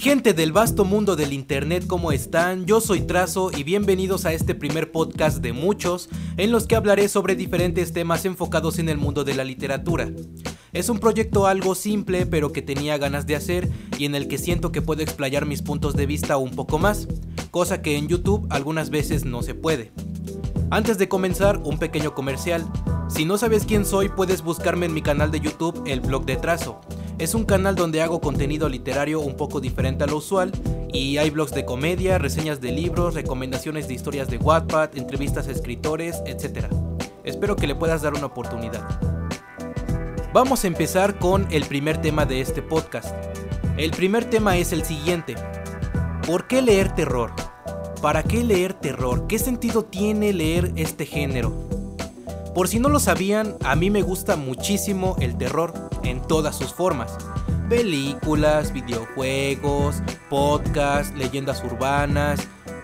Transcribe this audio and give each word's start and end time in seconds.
Gente 0.00 0.32
del 0.32 0.50
vasto 0.50 0.86
mundo 0.86 1.14
del 1.14 1.34
Internet, 1.34 1.86
¿cómo 1.86 2.10
están? 2.10 2.64
Yo 2.64 2.80
soy 2.80 3.02
Trazo 3.02 3.50
y 3.54 3.64
bienvenidos 3.64 4.24
a 4.24 4.32
este 4.32 4.54
primer 4.54 4.90
podcast 4.92 5.42
de 5.42 5.52
muchos 5.52 6.08
en 6.38 6.52
los 6.52 6.66
que 6.66 6.74
hablaré 6.74 7.06
sobre 7.10 7.36
diferentes 7.36 7.92
temas 7.92 8.24
enfocados 8.24 8.78
en 8.78 8.88
el 8.88 8.96
mundo 8.96 9.24
de 9.24 9.34
la 9.34 9.44
literatura. 9.44 10.10
Es 10.72 10.88
un 10.88 11.00
proyecto 11.00 11.46
algo 11.46 11.74
simple 11.74 12.24
pero 12.24 12.50
que 12.50 12.62
tenía 12.62 12.96
ganas 12.96 13.26
de 13.26 13.36
hacer 13.36 13.68
y 13.98 14.06
en 14.06 14.14
el 14.14 14.26
que 14.26 14.38
siento 14.38 14.72
que 14.72 14.80
puedo 14.80 15.02
explayar 15.02 15.44
mis 15.44 15.60
puntos 15.60 15.94
de 15.94 16.06
vista 16.06 16.38
un 16.38 16.52
poco 16.52 16.78
más, 16.78 17.06
cosa 17.50 17.82
que 17.82 17.98
en 17.98 18.08
YouTube 18.08 18.46
algunas 18.48 18.88
veces 18.88 19.26
no 19.26 19.42
se 19.42 19.54
puede. 19.54 19.92
Antes 20.70 20.96
de 20.96 21.10
comenzar, 21.10 21.58
un 21.58 21.78
pequeño 21.78 22.14
comercial. 22.14 22.64
Si 23.10 23.26
no 23.26 23.36
sabes 23.36 23.66
quién 23.66 23.84
soy, 23.84 24.08
puedes 24.08 24.40
buscarme 24.40 24.86
en 24.86 24.94
mi 24.94 25.02
canal 25.02 25.30
de 25.30 25.40
YouTube, 25.40 25.82
El 25.84 26.00
Blog 26.00 26.24
de 26.24 26.36
Trazo. 26.36 26.80
Es 27.20 27.34
un 27.34 27.44
canal 27.44 27.74
donde 27.74 28.00
hago 28.00 28.18
contenido 28.18 28.66
literario 28.70 29.20
un 29.20 29.36
poco 29.36 29.60
diferente 29.60 30.04
a 30.04 30.06
lo 30.06 30.16
usual 30.16 30.52
y 30.90 31.18
hay 31.18 31.28
blogs 31.28 31.52
de 31.52 31.66
comedia, 31.66 32.16
reseñas 32.16 32.62
de 32.62 32.72
libros, 32.72 33.12
recomendaciones 33.12 33.86
de 33.88 33.92
historias 33.92 34.28
de 34.28 34.38
Wattpad, 34.38 34.96
entrevistas 34.96 35.46
a 35.46 35.50
escritores, 35.50 36.22
etc. 36.24 36.68
Espero 37.22 37.56
que 37.56 37.66
le 37.66 37.74
puedas 37.74 38.00
dar 38.00 38.14
una 38.14 38.24
oportunidad. 38.24 38.88
Vamos 40.32 40.64
a 40.64 40.68
empezar 40.68 41.18
con 41.18 41.46
el 41.50 41.66
primer 41.66 42.00
tema 42.00 42.24
de 42.24 42.40
este 42.40 42.62
podcast. 42.62 43.14
El 43.76 43.90
primer 43.90 44.24
tema 44.24 44.56
es 44.56 44.72
el 44.72 44.82
siguiente. 44.86 45.34
¿Por 46.26 46.46
qué 46.46 46.62
leer 46.62 46.94
terror? 46.94 47.32
¿Para 48.00 48.22
qué 48.22 48.42
leer 48.42 48.72
terror? 48.72 49.26
¿Qué 49.26 49.38
sentido 49.38 49.84
tiene 49.84 50.32
leer 50.32 50.72
este 50.74 51.04
género? 51.04 51.79
Por 52.54 52.66
si 52.66 52.80
no 52.80 52.88
lo 52.88 52.98
sabían, 52.98 53.54
a 53.64 53.76
mí 53.76 53.90
me 53.90 54.02
gusta 54.02 54.34
muchísimo 54.34 55.14
el 55.20 55.38
terror 55.38 55.72
en 56.02 56.20
todas 56.20 56.56
sus 56.56 56.74
formas. 56.74 57.16
Películas, 57.68 58.72
videojuegos, 58.72 60.02
podcasts, 60.28 61.14
leyendas 61.16 61.62
urbanas. 61.62 62.40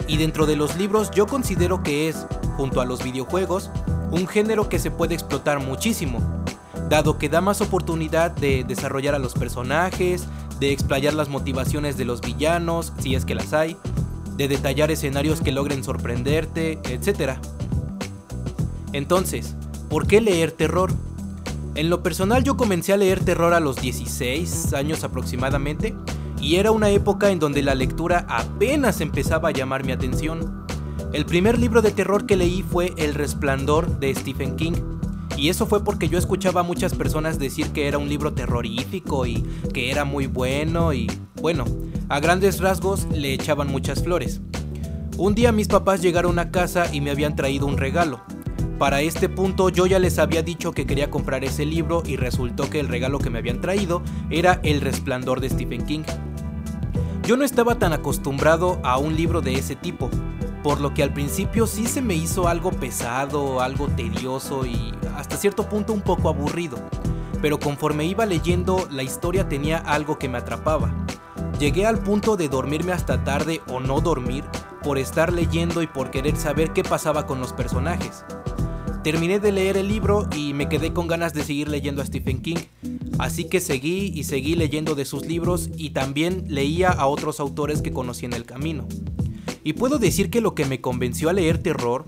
Y 0.07 0.19
dentro 0.19 0.47
de 0.47 0.55
los 0.55 0.77
libros 0.77 1.11
yo 1.11 1.27
considero 1.27 1.83
que 1.83 2.09
es, 2.09 2.27
junto 2.57 2.81
a 2.81 2.85
los 2.85 3.03
videojuegos, 3.03 3.71
un 4.13 4.29
género 4.29 4.69
que 4.69 4.79
se 4.79 4.93
puede 4.93 5.15
explotar 5.15 5.59
muchísimo, 5.59 6.21
dado 6.89 7.19
que 7.19 7.29
da 7.29 7.41
más 7.41 7.61
oportunidad 7.61 8.31
de 8.31 8.63
desarrollar 8.63 9.17
a 9.17 9.19
los 9.19 9.35
personajes, 9.35 10.27
de 10.61 10.71
explayar 10.71 11.13
las 11.13 11.29
motivaciones 11.29 11.97
de 11.97 12.05
los 12.05 12.21
villanos, 12.21 12.93
si 13.01 13.17
es 13.17 13.25
que 13.25 13.35
las 13.35 13.53
hay, 13.53 13.77
de 14.37 14.47
detallar 14.47 14.93
escenarios 14.93 15.41
que 15.41 15.51
logren 15.51 15.83
sorprenderte, 15.83 16.79
etc. 16.85 17.41
Entonces, 18.97 19.55
¿por 19.91 20.07
qué 20.07 20.23
leer 20.23 20.53
terror? 20.53 20.91
En 21.75 21.91
lo 21.91 22.03
personal 22.03 22.43
yo 22.45 22.57
comencé 22.57 22.95
a 22.95 22.97
leer 22.97 23.23
terror 23.23 23.53
a 23.53 23.61
los 23.61 23.77
16 23.77 24.73
años 24.73 25.05
aproximadamente 25.05 25.95
y 26.41 26.57
era 26.57 26.71
una 26.71 26.89
época 26.89 27.31
en 27.31 27.39
donde 27.39 27.61
la 27.61 27.75
lectura 27.75 28.25
apenas 28.27 29.03
empezaba 29.03 29.51
a 29.51 29.53
llamar 29.53 29.85
mi 29.85 29.93
atención. 29.93 30.65
El 31.13 31.27
primer 31.27 31.59
libro 31.59 31.83
de 31.83 31.91
terror 31.91 32.25
que 32.25 32.37
leí 32.37 32.63
fue 32.63 32.95
El 32.97 33.13
Resplandor 33.13 34.01
de 34.01 34.15
Stephen 34.15 34.57
King. 34.57 34.73
Y 35.37 35.51
eso 35.51 35.67
fue 35.67 35.85
porque 35.85 36.09
yo 36.09 36.17
escuchaba 36.17 36.63
a 36.63 36.65
muchas 36.65 36.95
personas 36.95 37.39
decir 37.39 37.73
que 37.73 37.89
era 37.89 37.99
un 37.99 38.09
libro 38.09 38.33
terrorífico 38.33 39.27
y 39.27 39.43
que 39.75 39.91
era 39.91 40.07
muy 40.07 40.27
bueno 40.27 40.95
y 40.95 41.07
bueno, 41.43 41.67
a 42.09 42.19
grandes 42.19 42.61
rasgos 42.61 43.07
le 43.13 43.35
echaban 43.35 43.69
muchas 43.69 44.03
flores. 44.03 44.41
Un 45.19 45.35
día 45.35 45.53
mis 45.53 45.69
papás 45.69 46.01
llegaron 46.01 46.39
a 46.39 46.51
casa 46.51 46.87
y 46.95 47.03
me 47.03 47.11
habían 47.11 47.37
traído 47.37 47.67
un 47.67 47.77
regalo. 47.77 48.23
Para 48.79 49.01
este 49.01 49.31
punto 49.31 49.71
yo 49.71 49.87
ya 49.87 49.99
les 49.99 50.19
había 50.19 50.43
dicho 50.43 50.73
que 50.73 50.87
quería 50.87 51.11
comprar 51.11 51.45
ese 51.45 51.65
libro 51.65 52.03
y 52.05 52.17
resultó 52.17 52.69
que 52.69 52.79
el 52.79 52.89
regalo 52.89 53.19
que 53.19 53.31
me 53.31 53.39
habían 53.39 53.63
traído 53.63 54.03
era 54.29 54.61
El 54.63 54.83
Resplandor 54.83 55.41
de 55.41 55.49
Stephen 55.49 55.87
King. 55.87 56.03
Yo 57.23 57.39
no 57.39 57.45
estaba 57.45 57.77
tan 57.79 57.95
acostumbrado 57.95 58.79
a 58.85 58.99
un 58.99 59.17
libro 59.17 59.41
de 59.41 59.55
ese 59.55 59.77
tipo, 59.77 60.11
por 60.63 60.83
lo 60.83 60.93
que 60.93 61.03
al 61.03 61.15
principio 61.15 61.67
sí 61.67 61.87
se 61.87 62.03
me 62.03 62.17
hizo 62.17 62.49
algo 62.49 62.71
pesado, 62.71 63.63
algo 63.63 63.89
tedioso 63.89 64.67
y 64.67 64.93
hasta 65.17 65.39
cierto 65.39 65.67
punto 65.71 65.95
un 65.95 66.03
poco 66.03 66.29
aburrido. 66.29 66.79
Pero 67.41 67.59
conforme 67.59 68.05
iba 68.05 68.27
leyendo, 68.27 68.87
la 68.91 69.03
historia 69.03 69.49
tenía 69.49 69.79
algo 69.79 70.19
que 70.19 70.29
me 70.29 70.37
atrapaba. 70.37 70.93
Llegué 71.59 71.87
al 71.87 71.99
punto 71.99 72.37
de 72.37 72.51
dormirme 72.51 72.93
hasta 72.93 73.25
tarde 73.25 73.63
o 73.69 73.81
no 73.81 74.03
dormir 74.03 74.45
por 74.83 74.99
estar 74.99 75.33
leyendo 75.33 75.81
y 75.81 75.87
por 75.87 76.11
querer 76.11 76.37
saber 76.37 76.75
qué 76.75 76.83
pasaba 76.85 77.27
con 77.27 77.41
los 77.41 77.55
personajes. 77.55 78.25
Terminé 79.07 79.39
de 79.39 79.53
leer 79.53 79.77
el 79.77 79.87
libro 79.87 80.29
y 80.37 80.53
me 80.53 80.69
quedé 80.69 80.93
con 80.93 81.07
ganas 81.07 81.33
de 81.33 81.45
seguir 81.45 81.69
leyendo 81.69 82.03
a 82.03 82.05
Stephen 82.05 82.43
King, 82.43 82.57
así 83.21 83.45
que 83.45 83.61
seguí 83.61 84.11
y 84.13 84.25
seguí 84.25 84.57
leyendo 84.57 84.97
de 84.97 85.05
sus 85.05 85.25
libros 85.27 85.71
y 85.77 85.91
también 85.91 86.47
leía 86.49 86.91
a 86.91 87.07
otros 87.07 87.39
autores 87.39 87.83
que 87.83 87.93
conocí 87.93 88.27
en 88.27 88.33
el 88.33 88.45
camino. 88.45 88.89
Y 89.63 89.75
puedo 89.75 90.01
decir 90.01 90.29
que 90.29 90.41
lo 90.41 90.57
que 90.57 90.65
me 90.65 90.81
convenció 90.81 91.29
a 91.31 91.35
leer 91.35 91.59
terror 91.59 92.05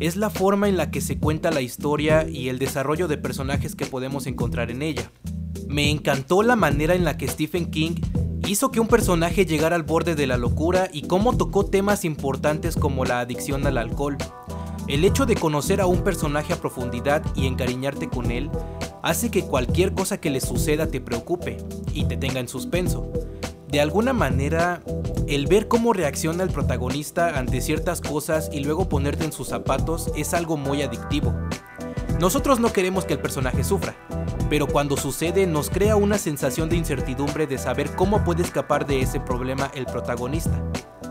es 0.00 0.16
la 0.16 0.30
forma 0.30 0.70
en 0.70 0.78
la 0.78 0.90
que 0.90 1.02
se 1.02 1.18
cuenta 1.18 1.50
la 1.50 1.60
historia 1.60 2.26
y 2.26 2.48
el 2.48 2.58
desarrollo 2.58 3.08
de 3.08 3.18
personajes 3.18 3.74
que 3.74 3.84
podemos 3.84 4.26
encontrar 4.26 4.70
en 4.70 4.80
ella. 4.80 5.12
Me 5.66 5.90
encantó 5.90 6.42
la 6.42 6.56
manera 6.56 6.94
en 6.94 7.04
la 7.04 7.18
que 7.18 7.28
Stephen 7.28 7.70
King 7.70 7.96
hizo 8.46 8.70
que 8.70 8.80
un 8.80 8.88
personaje 8.88 9.44
llegara 9.44 9.76
al 9.76 9.82
borde 9.82 10.14
de 10.14 10.26
la 10.26 10.38
locura 10.38 10.88
y 10.90 11.02
cómo 11.02 11.36
tocó 11.36 11.66
temas 11.66 12.06
importantes 12.06 12.74
como 12.76 13.04
la 13.04 13.20
adicción 13.20 13.66
al 13.66 13.76
alcohol. 13.76 14.16
El 14.88 15.04
hecho 15.04 15.26
de 15.26 15.34
conocer 15.34 15.82
a 15.82 15.86
un 15.86 16.02
personaje 16.02 16.54
a 16.54 16.56
profundidad 16.56 17.22
y 17.34 17.46
encariñarte 17.46 18.08
con 18.08 18.30
él 18.30 18.50
hace 19.02 19.30
que 19.30 19.44
cualquier 19.44 19.92
cosa 19.92 20.18
que 20.18 20.30
le 20.30 20.40
suceda 20.40 20.86
te 20.86 21.02
preocupe 21.02 21.58
y 21.92 22.06
te 22.06 22.16
tenga 22.16 22.40
en 22.40 22.48
suspenso. 22.48 23.12
De 23.68 23.82
alguna 23.82 24.14
manera, 24.14 24.82
el 25.26 25.46
ver 25.46 25.68
cómo 25.68 25.92
reacciona 25.92 26.42
el 26.42 26.48
protagonista 26.48 27.38
ante 27.38 27.60
ciertas 27.60 28.00
cosas 28.00 28.48
y 28.50 28.60
luego 28.60 28.88
ponerte 28.88 29.26
en 29.26 29.32
sus 29.32 29.48
zapatos 29.48 30.10
es 30.16 30.32
algo 30.32 30.56
muy 30.56 30.80
adictivo. 30.80 31.34
Nosotros 32.18 32.58
no 32.58 32.72
queremos 32.72 33.04
que 33.04 33.12
el 33.12 33.20
personaje 33.20 33.64
sufra, 33.64 33.94
pero 34.48 34.66
cuando 34.66 34.96
sucede 34.96 35.46
nos 35.46 35.68
crea 35.68 35.96
una 35.96 36.16
sensación 36.16 36.70
de 36.70 36.76
incertidumbre 36.76 37.46
de 37.46 37.58
saber 37.58 37.94
cómo 37.94 38.24
puede 38.24 38.42
escapar 38.42 38.86
de 38.86 39.02
ese 39.02 39.20
problema 39.20 39.70
el 39.74 39.84
protagonista. 39.84 40.62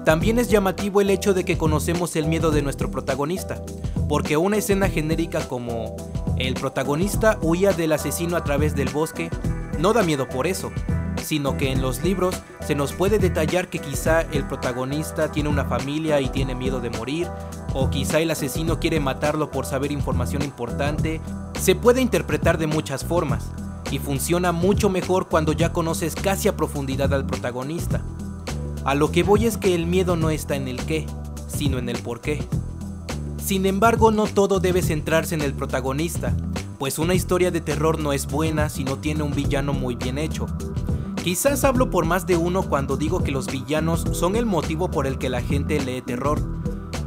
También 0.08 0.40
es 0.40 0.48
llamativo 0.48 1.02
el 1.02 1.10
hecho 1.10 1.34
de 1.34 1.44
que 1.44 1.58
conocemos 1.58 2.16
el 2.16 2.28
miedo 2.28 2.50
de 2.50 2.62
nuestro 2.62 2.90
protagonista, 2.90 3.62
porque 4.08 4.38
una 4.38 4.56
escena 4.56 4.88
genérica 4.88 5.46
como 5.50 5.98
el 6.38 6.54
protagonista 6.54 7.38
huía 7.42 7.74
del 7.74 7.92
asesino 7.92 8.38
a 8.38 8.44
través 8.46 8.74
del 8.74 8.88
bosque 8.88 9.30
no 9.80 9.92
da 9.92 10.04
miedo 10.04 10.30
por 10.30 10.48
eso, 10.48 10.72
sino 11.22 11.58
que 11.58 11.74
en 11.74 11.82
los 11.82 12.06
libros 12.06 12.42
se 12.66 12.74
nos 12.74 12.94
puede 12.94 13.20
detallar 13.20 13.68
que 13.68 13.80
quizá 13.80 14.22
el 14.22 14.48
protagonista 14.48 15.30
tiene 15.30 15.50
una 15.50 15.66
familia 15.66 16.22
y 16.22 16.30
tiene 16.30 16.56
miedo 16.56 16.80
de 16.80 16.90
morir, 16.90 17.28
o 17.74 17.90
quizá 17.90 18.22
el 18.22 18.32
asesino 18.32 18.80
quiere 18.80 19.02
matarlo 19.02 19.52
por 19.52 19.66
saber 19.66 19.92
información 19.92 20.42
importante. 20.42 21.20
Se 21.60 21.76
puede 21.76 22.00
interpretar 22.00 22.58
de 22.58 22.68
muchas 22.68 23.04
formas, 23.04 23.52
y 23.92 24.00
funciona 24.00 24.54
mucho 24.54 24.90
mejor 24.90 25.28
cuando 25.28 25.52
ya 25.52 25.74
conoces 25.74 26.16
casi 26.16 26.48
a 26.48 26.56
profundidad 26.56 27.14
al 27.14 27.26
protagonista. 27.26 28.06
A 28.88 28.96
lo 28.96 29.12
que 29.12 29.24
voy 29.24 29.46
es 29.46 29.58
que 29.58 29.76
el 29.76 29.86
miedo 29.86 30.16
no 30.16 30.30
está 30.30 30.56
en 30.56 30.70
el 30.70 30.78
qué, 30.86 31.06
sino 31.50 31.78
en 31.78 31.90
el 31.90 31.98
por 31.98 32.22
qué. 32.22 32.42
Sin 33.36 33.66
embargo, 33.66 34.12
no 34.12 34.28
todo 34.28 34.62
debe 34.62 34.82
centrarse 34.82 35.36
en 35.36 35.42
el 35.42 35.54
protagonista, 35.54 36.34
pues 36.80 36.98
una 36.98 37.14
historia 37.14 37.52
de 37.52 37.60
terror 37.60 38.00
no 38.00 38.14
es 38.14 38.28
buena 38.28 38.70
si 38.70 38.86
no 38.86 38.98
tiene 38.98 39.24
un 39.24 39.36
villano 39.36 39.74
muy 39.74 39.96
bien 39.96 40.18
hecho. 40.18 40.46
Quizás 41.22 41.66
hablo 41.66 41.90
por 41.90 42.06
más 42.06 42.28
de 42.28 42.38
uno 42.38 42.64
cuando 42.70 42.96
digo 42.96 43.26
que 43.26 43.34
los 43.34 43.48
villanos 43.48 44.06
son 44.14 44.38
el 44.38 44.46
motivo 44.46 44.90
por 44.90 45.06
el 45.06 45.18
que 45.18 45.28
la 45.28 45.42
gente 45.42 45.82
lee 45.82 46.02
terror, 46.02 46.42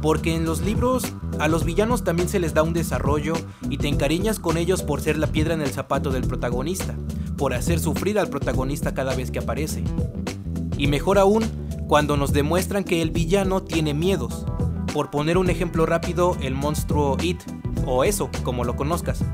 porque 0.03 0.35
en 0.35 0.45
los 0.45 0.61
libros 0.61 1.05
a 1.39 1.47
los 1.47 1.65
villanos 1.65 2.03
también 2.03 2.29
se 2.29 2.39
les 2.39 2.53
da 2.53 2.61
un 2.61 2.73
desarrollo 2.73 3.33
y 3.71 3.79
te 3.79 3.87
encariñas 3.87 4.39
con 4.39 4.57
ellos 4.57 4.83
por 4.83 5.01
ser 5.01 5.17
la 5.17 5.25
piedra 5.25 5.55
en 5.55 5.61
el 5.61 5.71
zapato 5.71 6.11
del 6.11 6.27
protagonista, 6.27 6.95
por 7.37 7.55
hacer 7.55 7.79
sufrir 7.79 8.19
al 8.19 8.29
protagonista 8.29 8.93
cada 8.93 9.15
vez 9.15 9.31
que 9.31 9.39
aparece. 9.39 9.83
Y 10.77 10.85
mejor 10.85 11.17
aún, 11.17 11.60
cuando 11.91 12.15
nos 12.15 12.31
demuestran 12.31 12.85
que 12.85 13.01
el 13.01 13.11
villano 13.11 13.63
tiene 13.63 13.93
miedos. 13.93 14.45
Por 14.93 15.09
poner 15.09 15.37
un 15.37 15.49
ejemplo 15.49 15.85
rápido, 15.85 16.37
el 16.39 16.55
monstruo 16.55 17.17
It, 17.21 17.41
o 17.85 18.05
eso, 18.05 18.29
como 18.43 18.63
lo 18.63 18.77
conozcas. 18.77 19.25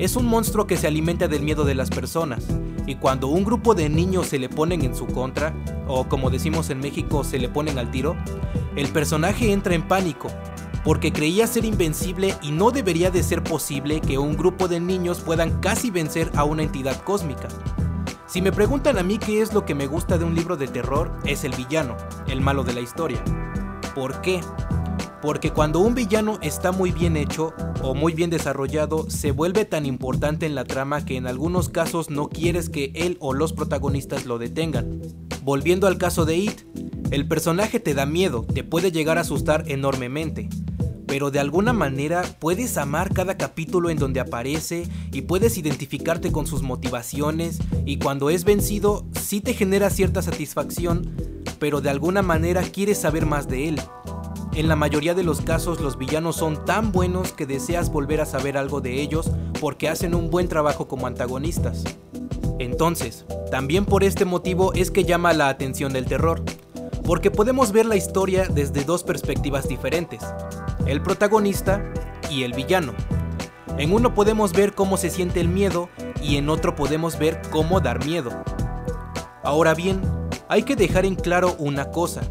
Es 0.00 0.16
un 0.16 0.26
monstruo 0.26 0.66
que 0.66 0.76
se 0.76 0.88
alimenta 0.88 1.28
del 1.28 1.44
miedo 1.44 1.64
de 1.64 1.76
las 1.76 1.90
personas, 1.90 2.44
y 2.88 2.96
cuando 2.96 3.28
un 3.28 3.44
grupo 3.44 3.76
de 3.76 3.88
niños 3.88 4.26
se 4.26 4.40
le 4.40 4.48
ponen 4.48 4.82
en 4.82 4.96
su 4.96 5.06
contra, 5.06 5.54
o 5.86 6.08
como 6.08 6.28
decimos 6.28 6.70
en 6.70 6.80
México, 6.80 7.22
se 7.22 7.38
le 7.38 7.48
ponen 7.48 7.78
al 7.78 7.92
tiro, 7.92 8.16
el 8.74 8.88
personaje 8.88 9.52
entra 9.52 9.76
en 9.76 9.86
pánico, 9.86 10.26
porque 10.82 11.12
creía 11.12 11.46
ser 11.46 11.64
invencible 11.64 12.34
y 12.42 12.50
no 12.50 12.72
debería 12.72 13.12
de 13.12 13.22
ser 13.22 13.44
posible 13.44 14.00
que 14.00 14.18
un 14.18 14.36
grupo 14.36 14.66
de 14.66 14.80
niños 14.80 15.20
puedan 15.20 15.60
casi 15.60 15.92
vencer 15.92 16.32
a 16.34 16.42
una 16.42 16.64
entidad 16.64 17.00
cósmica. 17.04 17.46
Si 18.32 18.40
me 18.40 18.50
preguntan 18.50 18.96
a 18.96 19.02
mí 19.02 19.18
qué 19.18 19.42
es 19.42 19.52
lo 19.52 19.66
que 19.66 19.74
me 19.74 19.86
gusta 19.86 20.16
de 20.16 20.24
un 20.24 20.34
libro 20.34 20.56
de 20.56 20.66
terror, 20.66 21.12
es 21.26 21.44
el 21.44 21.54
villano, 21.54 21.98
el 22.26 22.40
malo 22.40 22.64
de 22.64 22.72
la 22.72 22.80
historia. 22.80 23.22
¿Por 23.94 24.22
qué? 24.22 24.40
Porque 25.20 25.50
cuando 25.50 25.80
un 25.80 25.94
villano 25.94 26.38
está 26.40 26.72
muy 26.72 26.92
bien 26.92 27.18
hecho 27.18 27.52
o 27.82 27.94
muy 27.94 28.14
bien 28.14 28.30
desarrollado, 28.30 29.10
se 29.10 29.32
vuelve 29.32 29.66
tan 29.66 29.84
importante 29.84 30.46
en 30.46 30.54
la 30.54 30.64
trama 30.64 31.04
que 31.04 31.18
en 31.18 31.26
algunos 31.26 31.68
casos 31.68 32.08
no 32.08 32.30
quieres 32.30 32.70
que 32.70 32.90
él 32.94 33.18
o 33.20 33.34
los 33.34 33.52
protagonistas 33.52 34.24
lo 34.24 34.38
detengan. 34.38 35.02
Volviendo 35.42 35.86
al 35.86 35.98
caso 35.98 36.24
de 36.24 36.36
It, 36.38 36.62
el 37.10 37.28
personaje 37.28 37.80
te 37.80 37.92
da 37.92 38.06
miedo, 38.06 38.46
te 38.46 38.64
puede 38.64 38.92
llegar 38.92 39.18
a 39.18 39.22
asustar 39.22 39.64
enormemente, 39.66 40.48
pero 41.12 41.30
de 41.30 41.40
alguna 41.40 41.74
manera 41.74 42.22
puedes 42.38 42.78
amar 42.78 43.12
cada 43.12 43.36
capítulo 43.36 43.90
en 43.90 43.98
donde 43.98 44.18
aparece 44.18 44.88
y 45.12 45.20
puedes 45.20 45.58
identificarte 45.58 46.32
con 46.32 46.46
sus 46.46 46.62
motivaciones 46.62 47.58
y 47.84 47.98
cuando 47.98 48.30
es 48.30 48.44
vencido 48.44 49.04
sí 49.20 49.42
te 49.42 49.52
genera 49.52 49.90
cierta 49.90 50.22
satisfacción, 50.22 51.14
pero 51.58 51.82
de 51.82 51.90
alguna 51.90 52.22
manera 52.22 52.62
quieres 52.62 52.96
saber 52.96 53.26
más 53.26 53.46
de 53.46 53.68
él. 53.68 53.80
En 54.54 54.68
la 54.68 54.74
mayoría 54.74 55.12
de 55.12 55.22
los 55.22 55.42
casos 55.42 55.82
los 55.82 55.98
villanos 55.98 56.36
son 56.36 56.64
tan 56.64 56.92
buenos 56.92 57.32
que 57.32 57.44
deseas 57.44 57.92
volver 57.92 58.22
a 58.22 58.24
saber 58.24 58.56
algo 58.56 58.80
de 58.80 59.02
ellos 59.02 59.30
porque 59.60 59.90
hacen 59.90 60.14
un 60.14 60.30
buen 60.30 60.48
trabajo 60.48 60.88
como 60.88 61.06
antagonistas. 61.06 61.84
Entonces, 62.58 63.26
también 63.50 63.84
por 63.84 64.02
este 64.02 64.24
motivo 64.24 64.72
es 64.72 64.90
que 64.90 65.04
llama 65.04 65.34
la 65.34 65.50
atención 65.50 65.92
del 65.92 66.06
terror, 66.06 66.42
porque 67.04 67.30
podemos 67.30 67.70
ver 67.70 67.84
la 67.84 67.96
historia 67.96 68.46
desde 68.48 68.84
dos 68.84 69.02
perspectivas 69.02 69.68
diferentes, 69.68 70.22
el 70.86 71.02
protagonista 71.02 71.82
y 72.30 72.42
el 72.44 72.52
villano. 72.52 72.94
En 73.78 73.92
uno 73.92 74.14
podemos 74.14 74.52
ver 74.52 74.74
cómo 74.74 74.96
se 74.96 75.10
siente 75.10 75.40
el 75.40 75.48
miedo 75.48 75.88
y 76.22 76.36
en 76.36 76.48
otro 76.48 76.74
podemos 76.74 77.18
ver 77.18 77.40
cómo 77.50 77.80
dar 77.80 78.04
miedo. 78.04 78.30
Ahora 79.42 79.74
bien, 79.74 80.00
hay 80.48 80.62
que 80.62 80.76
dejar 80.76 81.04
en 81.04 81.14
claro 81.14 81.56
una 81.58 81.90
cosa, 81.90 82.22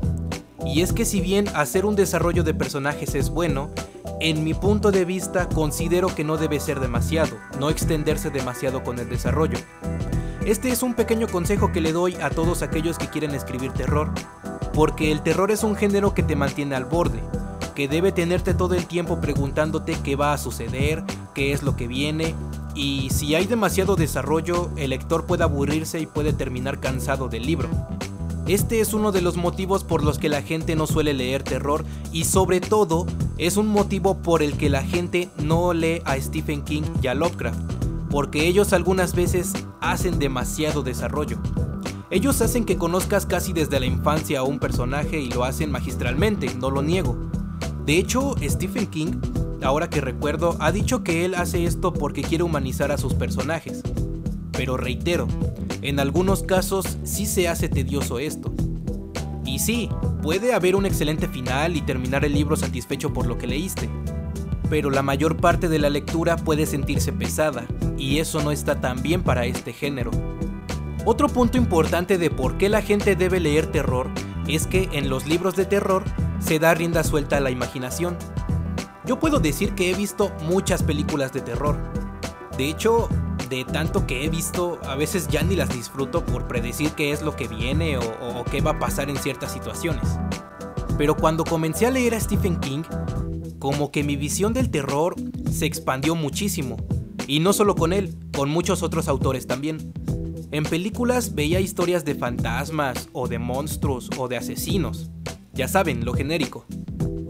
y 0.65 0.81
es 0.81 0.94
que 0.94 1.06
si 1.06 1.21
bien 1.21 1.48
hacer 1.56 1.86
un 1.86 1.95
desarrollo 1.95 2.44
de 2.44 2.53
personajes 2.53 3.15
es 3.15 3.30
bueno, 3.30 3.71
en 4.19 4.44
mi 4.44 4.54
punto 4.54 4.92
de 4.92 5.06
vista 5.06 5.50
considero 5.50 6.13
que 6.13 6.24
no 6.24 6.38
debe 6.38 6.59
ser 6.59 6.80
demasiado, 6.80 7.38
no 7.59 7.69
extenderse 7.69 8.30
demasiado 8.30 8.83
con 8.83 9.00
el 9.00 9.09
desarrollo. 9.09 9.57
Este 10.45 10.69
es 10.69 10.83
un 10.83 10.94
pequeño 10.94 11.27
consejo 11.27 11.71
que 11.71 11.81
le 11.81 11.92
doy 11.92 12.15
a 12.15 12.30
todos 12.30 12.62
aquellos 12.62 12.97
que 12.97 13.07
quieren 13.07 13.33
escribir 13.33 13.71
terror, 13.71 14.12
porque 14.74 15.12
el 15.12 15.21
terror 15.21 15.51
es 15.51 15.63
un 15.63 15.75
género 15.75 16.13
que 16.13 16.24
te 16.24 16.36
mantiene 16.36 16.75
al 16.75 16.86
borde, 16.86 17.21
debe 17.88 18.12
tenerte 18.12 18.54
todo 18.54 18.75
el 18.75 18.86
tiempo 18.86 19.19
preguntándote 19.19 19.98
qué 20.04 20.16
va 20.16 20.33
a 20.33 20.38
suceder, 20.38 21.04
qué 21.33 21.54
es 21.54 21.63
lo 21.63 21.75
que 21.75 21.88
viene, 21.88 22.36
y 22.75 23.10
si 23.10 23.36
hay 23.36 23.45
demasiado 23.45 23.95
desarrollo, 23.95 24.69
el 24.78 24.92
lector 24.92 25.25
puede 25.25 25.44
aburrirse 25.44 26.00
y 26.00 26.06
puede 26.06 26.33
terminar 26.33 26.80
cansado 26.80 27.28
del 27.28 27.45
libro. 27.45 27.69
Este 28.48 28.81
es 28.81 28.94
uno 28.94 29.12
de 29.12 29.22
los 29.22 29.38
motivos 29.38 29.83
por 29.83 30.04
los 30.04 30.18
que 30.18 30.30
la 30.30 30.42
gente 30.42 30.75
no 30.75 30.88
suele 30.88 31.13
leer 31.13 31.44
terror 31.44 31.86
y 32.12 32.24
sobre 32.24 32.60
todo 32.60 33.06
es 33.38 33.56
un 33.56 33.68
motivo 33.68 34.18
por 34.18 34.42
el 34.42 34.57
que 34.57 34.69
la 34.69 34.83
gente 34.83 35.30
no 35.38 35.74
lee 35.74 36.01
a 36.06 36.19
Stephen 36.19 36.63
King 36.63 36.83
y 37.01 37.07
a 37.07 37.13
Lovecraft, 37.13 37.60
porque 38.10 38.48
ellos 38.48 38.74
algunas 38.74 39.16
veces 39.16 39.54
hacen 39.80 40.18
demasiado 40.19 40.81
desarrollo. 40.81 41.38
Ellos 42.10 42.42
hacen 42.42 42.66
que 42.66 42.78
conozcas 42.78 43.25
casi 43.25 43.54
desde 43.54 43.80
la 43.80 43.86
infancia 43.86 44.39
a 44.39 44.44
un 44.44 44.60
personaje 44.60 45.19
y 45.19 45.30
lo 45.30 45.45
hacen 45.45 45.72
magistralmente, 45.72 46.54
no 46.56 46.69
lo 46.69 46.81
niego. 46.81 47.16
De 47.86 47.98
hecho, 47.98 48.36
Stephen 48.42 48.88
King, 48.88 49.13
ahora 49.63 49.89
que 49.89 50.01
recuerdo, 50.01 50.56
ha 50.60 50.72
dicho 50.72 51.04
que 51.04 51.25
él 51.25 51.36
hace 51.36 51.66
esto 51.66 51.94
porque 51.94 52.22
quiere 52.22 52.44
humanizar 52.44 52.92
a 52.92 52.98
sus 52.98 53.13
personajes. 53.13 53.81
Pero 54.51 54.78
reitero, 54.78 55.28
en 55.81 56.00
algunos 56.00 56.44
casos 56.44 57.00
sí 57.04 57.25
se 57.25 57.48
hace 57.48 57.69
tedioso 57.69 58.19
esto. 58.19 58.54
Y 59.45 59.60
sí, 59.60 59.89
puede 60.22 60.54
haber 60.54 60.75
un 60.75 60.86
excelente 60.86 61.28
final 61.28 61.75
y 61.75 61.81
terminar 61.81 62.24
el 62.24 62.33
libro 62.33 62.56
satisfecho 62.56 63.12
por 63.13 63.25
lo 63.25 63.38
que 63.38 63.48
leíste. 63.48 63.89
Pero 64.69 64.92
la 64.92 65.01
mayor 65.01 65.38
parte 65.38 65.68
de 65.68 65.80
la 65.80 65.89
lectura 65.89 66.38
puede 66.38 66.66
sentirse 66.66 67.12
pesada, 67.12 67.66
y 67.98 68.19
eso 68.19 68.42
no 68.42 68.51
está 68.51 68.80
tan 68.80 69.01
bien 69.01 69.24
para 69.24 69.45
este 69.45 69.74
género. 69.74 70.12
Otro 71.04 71.28
punto 71.28 71.57
importante 71.57 72.19
de 72.19 72.30
por 72.30 72.57
qué 72.57 72.69
la 72.69 72.81
gente 72.83 73.16
debe 73.16 73.39
leer 73.39 73.66
terror 73.72 74.10
es 74.56 74.68
que 74.68 74.89
en 74.94 75.09
los 75.09 75.27
libros 75.27 75.56
de 75.56 75.65
terror 75.65 76.03
se 76.39 76.59
da 76.59 76.74
rienda 76.74 77.03
suelta 77.03 77.38
a 77.38 77.42
la 77.42 77.51
imaginación. 77.51 78.18
Yo 79.06 79.19
puedo 79.19 79.39
decir 79.39 79.74
que 79.74 79.92
he 79.92 79.95
visto 79.95 80.31
muchas 80.44 80.83
películas 80.83 81.33
de 81.33 81.42
terror. 81.42 81.77
De 82.57 82.69
hecho, 82.69 83.09
de 83.50 83.65
tanto 83.65 84.07
que 84.07 84.24
he 84.24 84.30
visto, 84.30 84.80
a 84.83 84.95
veces 84.95 85.27
ya 85.27 85.44
ni 85.44 85.56
las 85.56 85.69
disfruto 85.69 86.25
por 86.25 86.48
predecir 86.48 86.92
qué 86.92 87.12
es 87.12 87.21
lo 87.21 87.36
que 87.36 87.48
viene 87.48 87.98
o, 87.98 88.44
qué 88.50 88.62
va 88.62 88.71
a 88.71 88.80
pasar 88.80 89.09
en 89.09 89.18
ciertas 89.18 89.51
situaciones. 89.51 90.03
Pero 90.97 91.18
cuando 91.18 91.44
comencé 91.44 91.86
a 91.86 91.92
leer 91.92 92.15
a 92.15 92.19
Stephen 92.19 92.59
King, 92.59 92.83
como 93.59 93.92
que 93.92 94.04
mi 94.04 94.15
visión 94.15 94.54
del 94.54 94.71
terror 94.71 95.15
se 95.51 95.65
expandió 95.65 96.15
muchísimo. 96.15 96.77
Y 97.27 97.39
no 97.39 97.54
solo 97.54 97.75
con 97.75 97.92
él, 97.94 98.15
con 98.36 98.50
muchos 98.50 98.83
otros 98.83 99.07
autores 99.07 99.47
también. 99.47 99.94
En 100.51 100.65
películas 100.65 101.33
veía 101.33 101.62
historias 101.62 102.03
de 102.03 102.13
fantasmas 102.13 103.07
o 103.13 103.30
de 103.30 103.39
monstruos 103.39 104.09
o 104.18 104.27
de 104.27 104.36
asesinos. 104.36 105.09
Ya 105.53 105.69
saben, 105.69 106.03
lo 106.03 106.13
genérico. 106.13 106.65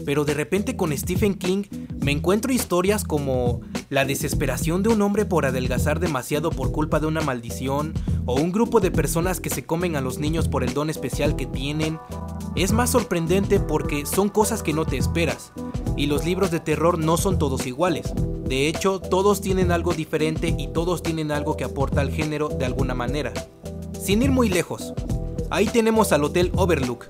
Pero 0.04 0.24
de 0.24 0.34
repente 0.34 0.76
con 0.76 0.96
Stephen 0.96 1.34
King 1.34 1.62
me 2.00 2.10
encuentro 2.10 2.52
historias 2.52 3.04
como 3.04 3.60
la 3.90 4.04
desesperación 4.04 4.82
de 4.82 4.88
un 4.88 5.02
hombre 5.02 5.24
por 5.24 5.46
adelgazar 5.46 6.00
demasiado 6.00 6.50
por 6.50 6.72
culpa 6.72 6.98
de 6.98 7.06
una 7.06 7.20
maldición, 7.20 7.94
o 8.24 8.34
un 8.34 8.50
grupo 8.50 8.80
de 8.80 8.90
personas 8.90 9.38
que 9.38 9.50
se 9.50 9.64
comen 9.64 9.94
a 9.94 10.00
los 10.00 10.18
niños 10.18 10.48
por 10.48 10.64
el 10.64 10.74
don 10.74 10.90
especial 10.90 11.36
que 11.36 11.46
tienen. 11.46 12.00
Es 12.56 12.72
más 12.72 12.90
sorprendente 12.90 13.60
porque 13.60 14.04
son 14.04 14.30
cosas 14.30 14.64
que 14.64 14.72
no 14.72 14.84
te 14.84 14.96
esperas, 14.96 15.52
y 15.96 16.06
los 16.06 16.24
libros 16.24 16.50
de 16.50 16.58
terror 16.58 16.98
no 16.98 17.16
son 17.16 17.38
todos 17.38 17.66
iguales. 17.66 18.12
De 18.52 18.68
hecho, 18.68 19.00
todos 19.00 19.40
tienen 19.40 19.72
algo 19.72 19.94
diferente 19.94 20.54
y 20.58 20.68
todos 20.68 21.02
tienen 21.02 21.32
algo 21.32 21.56
que 21.56 21.64
aporta 21.64 22.02
al 22.02 22.10
género 22.10 22.50
de 22.50 22.66
alguna 22.66 22.92
manera. 22.92 23.32
Sin 23.98 24.20
ir 24.20 24.30
muy 24.30 24.50
lejos, 24.50 24.92
ahí 25.48 25.64
tenemos 25.64 26.12
al 26.12 26.22
Hotel 26.22 26.52
Overlook, 26.54 27.06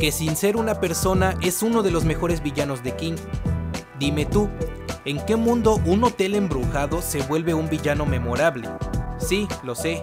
que 0.00 0.10
sin 0.10 0.34
ser 0.34 0.56
una 0.56 0.80
persona 0.80 1.38
es 1.40 1.62
uno 1.62 1.84
de 1.84 1.92
los 1.92 2.04
mejores 2.04 2.42
villanos 2.42 2.82
de 2.82 2.96
King, 2.96 3.14
Dime 4.00 4.26
tú, 4.26 4.48
¿en 5.04 5.24
qué 5.24 5.36
mundo 5.36 5.80
un 5.86 6.02
hotel 6.02 6.34
embrujado 6.34 7.00
se 7.00 7.22
vuelve 7.22 7.54
un 7.54 7.70
villano 7.70 8.04
memorable? 8.04 8.68
Sí, 9.18 9.46
lo 9.62 9.76
sé. 9.76 10.02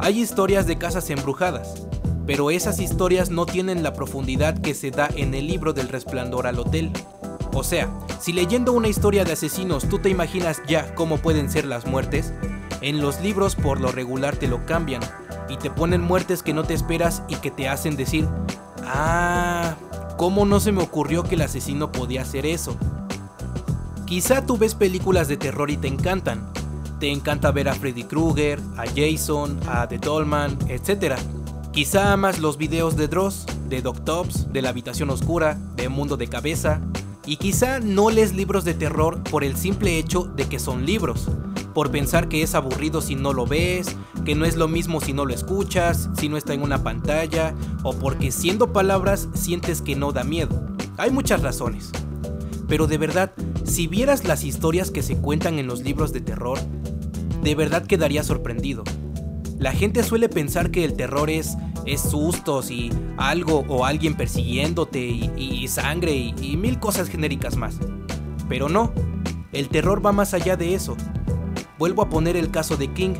Hay 0.00 0.18
historias 0.18 0.66
de 0.66 0.78
casas 0.78 1.08
embrujadas, 1.10 1.86
pero 2.26 2.50
esas 2.50 2.80
historias 2.80 3.30
no 3.30 3.46
tienen 3.46 3.84
la 3.84 3.92
profundidad 3.92 4.58
que 4.58 4.74
se 4.74 4.90
da 4.90 5.08
en 5.14 5.36
el 5.36 5.46
libro 5.46 5.74
del 5.74 5.88
resplandor 5.88 6.48
al 6.48 6.58
hotel. 6.58 6.90
O 7.52 7.64
sea, 7.64 7.88
si 8.20 8.32
leyendo 8.32 8.72
una 8.72 8.88
historia 8.88 9.24
de 9.24 9.32
asesinos 9.32 9.88
tú 9.88 9.98
te 9.98 10.10
imaginas 10.10 10.62
ya 10.66 10.94
cómo 10.94 11.18
pueden 11.18 11.50
ser 11.50 11.64
las 11.64 11.86
muertes, 11.86 12.32
en 12.80 13.00
los 13.00 13.20
libros 13.20 13.56
por 13.56 13.80
lo 13.80 13.90
regular 13.90 14.36
te 14.36 14.48
lo 14.48 14.64
cambian 14.66 15.00
y 15.48 15.56
te 15.56 15.70
ponen 15.70 16.02
muertes 16.02 16.42
que 16.42 16.54
no 16.54 16.64
te 16.64 16.74
esperas 16.74 17.22
y 17.28 17.36
que 17.36 17.50
te 17.50 17.68
hacen 17.68 17.96
decir, 17.96 18.28
ah, 18.84 19.74
¿cómo 20.16 20.44
no 20.44 20.60
se 20.60 20.72
me 20.72 20.82
ocurrió 20.82 21.22
que 21.22 21.34
el 21.34 21.42
asesino 21.42 21.90
podía 21.90 22.22
hacer 22.22 22.46
eso? 22.46 22.76
Quizá 24.06 24.46
tú 24.46 24.56
ves 24.56 24.74
películas 24.74 25.28
de 25.28 25.36
terror 25.36 25.70
y 25.70 25.76
te 25.76 25.88
encantan. 25.88 26.50
Te 26.98 27.12
encanta 27.12 27.52
ver 27.52 27.68
a 27.68 27.74
Freddy 27.74 28.04
Krueger, 28.04 28.58
a 28.76 28.84
Jason, 28.86 29.60
a 29.68 29.86
The 29.86 29.98
Dollman, 29.98 30.58
etc. 30.68 31.14
Quizá 31.72 32.12
amas 32.12 32.38
los 32.38 32.56
videos 32.56 32.96
de 32.96 33.06
Dross, 33.06 33.46
de 33.68 33.82
Tops, 33.82 34.52
de 34.52 34.62
La 34.62 34.70
Habitación 34.70 35.10
Oscura, 35.10 35.58
de 35.76 35.88
Mundo 35.88 36.16
de 36.16 36.26
Cabeza. 36.26 36.80
Y 37.28 37.36
quizá 37.36 37.78
no 37.78 38.08
lees 38.08 38.34
libros 38.34 38.64
de 38.64 38.72
terror 38.72 39.22
por 39.22 39.44
el 39.44 39.54
simple 39.54 39.98
hecho 39.98 40.22
de 40.22 40.48
que 40.48 40.58
son 40.58 40.86
libros, 40.86 41.28
por 41.74 41.90
pensar 41.90 42.30
que 42.30 42.40
es 42.40 42.54
aburrido 42.54 43.02
si 43.02 43.16
no 43.16 43.34
lo 43.34 43.44
ves, 43.44 43.94
que 44.24 44.34
no 44.34 44.46
es 44.46 44.56
lo 44.56 44.66
mismo 44.66 45.02
si 45.02 45.12
no 45.12 45.26
lo 45.26 45.34
escuchas, 45.34 46.08
si 46.16 46.30
no 46.30 46.38
está 46.38 46.54
en 46.54 46.62
una 46.62 46.82
pantalla, 46.82 47.54
o 47.82 47.92
porque 47.92 48.32
siendo 48.32 48.72
palabras 48.72 49.28
sientes 49.34 49.82
que 49.82 49.94
no 49.94 50.12
da 50.12 50.24
miedo. 50.24 50.68
Hay 50.96 51.10
muchas 51.10 51.42
razones. 51.42 51.92
Pero 52.66 52.86
de 52.86 52.96
verdad, 52.96 53.34
si 53.62 53.88
vieras 53.88 54.24
las 54.24 54.42
historias 54.42 54.90
que 54.90 55.02
se 55.02 55.18
cuentan 55.18 55.58
en 55.58 55.66
los 55.66 55.82
libros 55.82 56.14
de 56.14 56.22
terror, 56.22 56.58
de 57.42 57.54
verdad 57.54 57.86
quedaría 57.86 58.24
sorprendido. 58.24 58.84
La 59.58 59.72
gente 59.72 60.02
suele 60.02 60.28
pensar 60.28 60.70
que 60.70 60.84
el 60.84 60.94
terror 60.94 61.30
es, 61.30 61.56
es 61.84 62.00
sustos 62.00 62.70
y 62.70 62.90
algo 63.16 63.64
o 63.68 63.84
alguien 63.84 64.16
persiguiéndote 64.16 65.00
y, 65.00 65.66
sangre 65.68 66.12
y, 66.12 66.34
y 66.40 66.56
mil 66.56 66.78
cosas 66.78 67.08
genéricas 67.08 67.56
más. 67.56 67.78
Pero 68.48 68.68
no, 68.68 68.92
el 69.52 69.68
terror 69.68 70.04
va 70.04 70.12
más 70.12 70.32
allá 70.32 70.56
de 70.56 70.74
eso. 70.74 70.96
Vuelvo 71.78 72.02
a 72.02 72.08
poner 72.08 72.36
el 72.36 72.50
caso 72.50 72.76
de 72.76 72.92
King, 72.92 73.14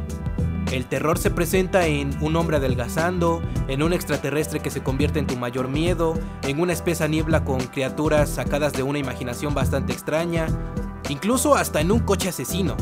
el 0.73 0.85
terror 0.85 1.17
se 1.17 1.31
presenta 1.31 1.87
en 1.87 2.11
un 2.23 2.37
hombre 2.37 2.59
adelgazando, 2.59 3.43
en 3.69 3.83
un 3.83 3.95
extraterrestre 3.95 4.61
que 4.61 4.71
se 4.71 4.83
convierte 4.83 5.19
en 5.19 5.27
tu 5.27 5.37
mayor 5.37 5.69
miedo, 5.69 6.15
en 6.43 6.61
una 6.61 6.75
espesa 6.75 7.09
niebla 7.09 7.45
con 7.45 7.61
criaturas 7.61 8.29
sacadas 8.29 8.75
de 8.75 8.83
una 8.83 8.99
imaginación 8.99 9.55
bastante 9.55 9.95
extraña, 9.95 10.47
incluso 11.09 11.55
hasta 11.55 11.81
en 11.81 11.91
un 11.91 12.01
coche 12.01 12.29
asesino. 12.29 12.77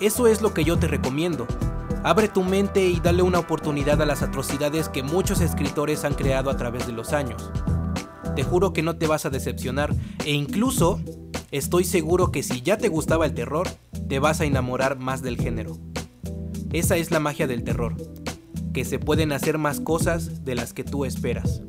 Eso 0.00 0.28
es 0.28 0.40
lo 0.40 0.54
que 0.54 0.64
yo 0.64 0.78
te 0.78 0.88
recomiendo. 0.88 1.46
Abre 2.02 2.28
tu 2.28 2.42
mente 2.42 2.86
y 2.86 2.98
dale 2.98 3.22
una 3.22 3.38
oportunidad 3.40 4.00
a 4.00 4.06
las 4.06 4.22
atrocidades 4.22 4.88
que 4.88 5.02
muchos 5.02 5.42
escritores 5.42 6.04
han 6.04 6.14
creado 6.14 6.48
a 6.48 6.56
través 6.56 6.86
de 6.86 6.94
los 6.94 7.12
años. 7.12 7.50
Te 8.34 8.42
juro 8.42 8.72
que 8.72 8.82
no 8.82 8.96
te 8.96 9.06
vas 9.06 9.26
a 9.26 9.30
decepcionar 9.30 9.94
e 10.24 10.32
incluso 10.32 10.98
estoy 11.50 11.84
seguro 11.84 12.32
que 12.32 12.42
si 12.42 12.62
ya 12.62 12.78
te 12.78 12.88
gustaba 12.88 13.26
el 13.26 13.34
terror, 13.34 13.68
te 14.08 14.18
vas 14.18 14.40
a 14.40 14.46
enamorar 14.46 14.98
más 14.98 15.20
del 15.20 15.36
género. 15.36 15.76
Esa 16.72 16.96
es 16.96 17.10
la 17.10 17.20
magia 17.20 17.46
del 17.46 17.64
terror. 17.64 17.96
que 18.72 18.84
se 18.84 19.00
pueden 19.00 19.32
hacer 19.32 19.58
más 19.58 19.80
cosas 19.80 20.44
de 20.44 20.54
las 20.54 20.72
que 20.72 20.84
tú 20.84 21.04
esperas. 21.04 21.60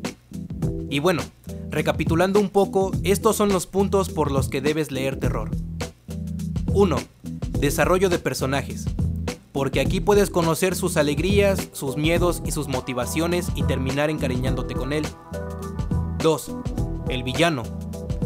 Y 0.88 1.00
bueno, 1.00 1.24
recapitulando 1.72 2.40
un 2.40 2.50
poco, 2.50 2.92
estos 3.04 3.36
son 3.36 3.50
los 3.50 3.66
puntos 3.66 4.10
por 4.10 4.32
los 4.32 4.50
que 4.50 4.62
debes 4.62 4.92
leer 4.92 5.20
terror. 5.20 5.50
1. 6.68 6.96
Desarrollo 7.60 8.10
de 8.10 8.20
personajes. 8.20 8.86
Porque 9.52 9.82
aquí 9.82 10.00
puedes 10.00 10.30
conocer 10.30 10.76
sus 10.76 10.96
alegrías, 10.96 11.70
sus 11.74 11.98
miedos 11.98 12.42
y 12.46 12.52
sus 12.52 12.68
motivaciones 12.68 13.48
y 13.56 13.64
terminar 13.64 14.10
encariñándote 14.10 14.76
con 14.76 14.94
él. 14.94 15.06
2. 16.20 16.52
El 17.10 17.24
villano. 17.24 17.64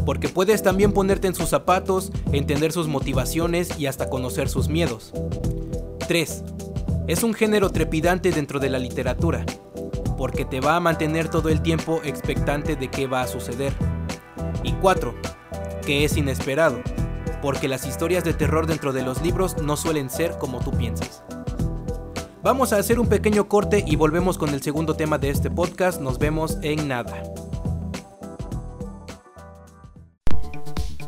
Porque 0.05 0.29
puedes 0.29 0.61
también 0.61 0.91
ponerte 0.91 1.27
en 1.27 1.33
sus 1.33 1.49
zapatos, 1.49 2.11
entender 2.31 2.71
sus 2.71 2.87
motivaciones 2.87 3.79
y 3.79 3.87
hasta 3.87 4.09
conocer 4.09 4.49
sus 4.49 4.67
miedos. 4.67 5.13
3. 6.07 6.43
Es 7.07 7.23
un 7.23 7.33
género 7.33 7.71
trepidante 7.71 8.31
dentro 8.31 8.59
de 8.59 8.69
la 8.69 8.77
literatura, 8.77 9.45
porque 10.17 10.45
te 10.45 10.59
va 10.59 10.75
a 10.75 10.79
mantener 10.79 11.29
todo 11.29 11.49
el 11.49 11.61
tiempo 11.61 12.01
expectante 12.03 12.75
de 12.75 12.89
qué 12.89 13.07
va 13.07 13.21
a 13.21 13.27
suceder. 13.27 13.73
Y 14.63 14.73
4. 14.73 15.15
Que 15.85 16.03
es 16.03 16.17
inesperado, 16.17 16.81
porque 17.45 17.67
las 17.67 17.85
historias 17.85 18.23
de 18.23 18.33
terror 18.33 18.65
dentro 18.65 18.91
de 18.91 19.03
los 19.03 19.21
libros 19.21 19.57
no 19.61 19.77
suelen 19.77 20.09
ser 20.09 20.39
como 20.39 20.61
tú 20.61 20.71
piensas. 20.71 21.21
Vamos 22.41 22.73
a 22.73 22.77
hacer 22.77 22.99
un 22.99 23.05
pequeño 23.05 23.47
corte 23.47 23.83
y 23.85 23.95
volvemos 23.97 24.39
con 24.39 24.49
el 24.49 24.63
segundo 24.63 24.95
tema 24.95 25.19
de 25.19 25.29
este 25.29 25.51
podcast. 25.51 26.01
Nos 26.01 26.17
vemos 26.17 26.57
en 26.63 26.87
nada. 26.87 27.21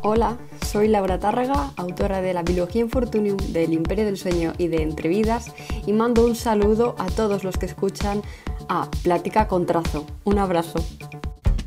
Hola, 0.02 0.38
soy 0.64 0.86
Laura 0.86 1.18
Tárrega, 1.18 1.72
autora 1.74 2.22
de 2.22 2.32
la 2.32 2.44
Biología 2.44 2.82
Infortunium, 2.82 3.36
del 3.48 3.72
Imperio 3.72 4.04
del 4.04 4.16
Sueño 4.16 4.52
y 4.58 4.68
de 4.68 4.84
Entrevidas, 4.84 5.52
y 5.88 5.92
mando 5.92 6.24
un 6.24 6.36
saludo 6.36 6.94
a 6.98 7.06
todos 7.06 7.42
los 7.42 7.56
que 7.56 7.66
escuchan 7.66 8.22
a 8.68 8.88
Plática 9.02 9.48
con 9.48 9.66
Trazo. 9.66 10.06
Un 10.22 10.38
abrazo. 10.38 10.84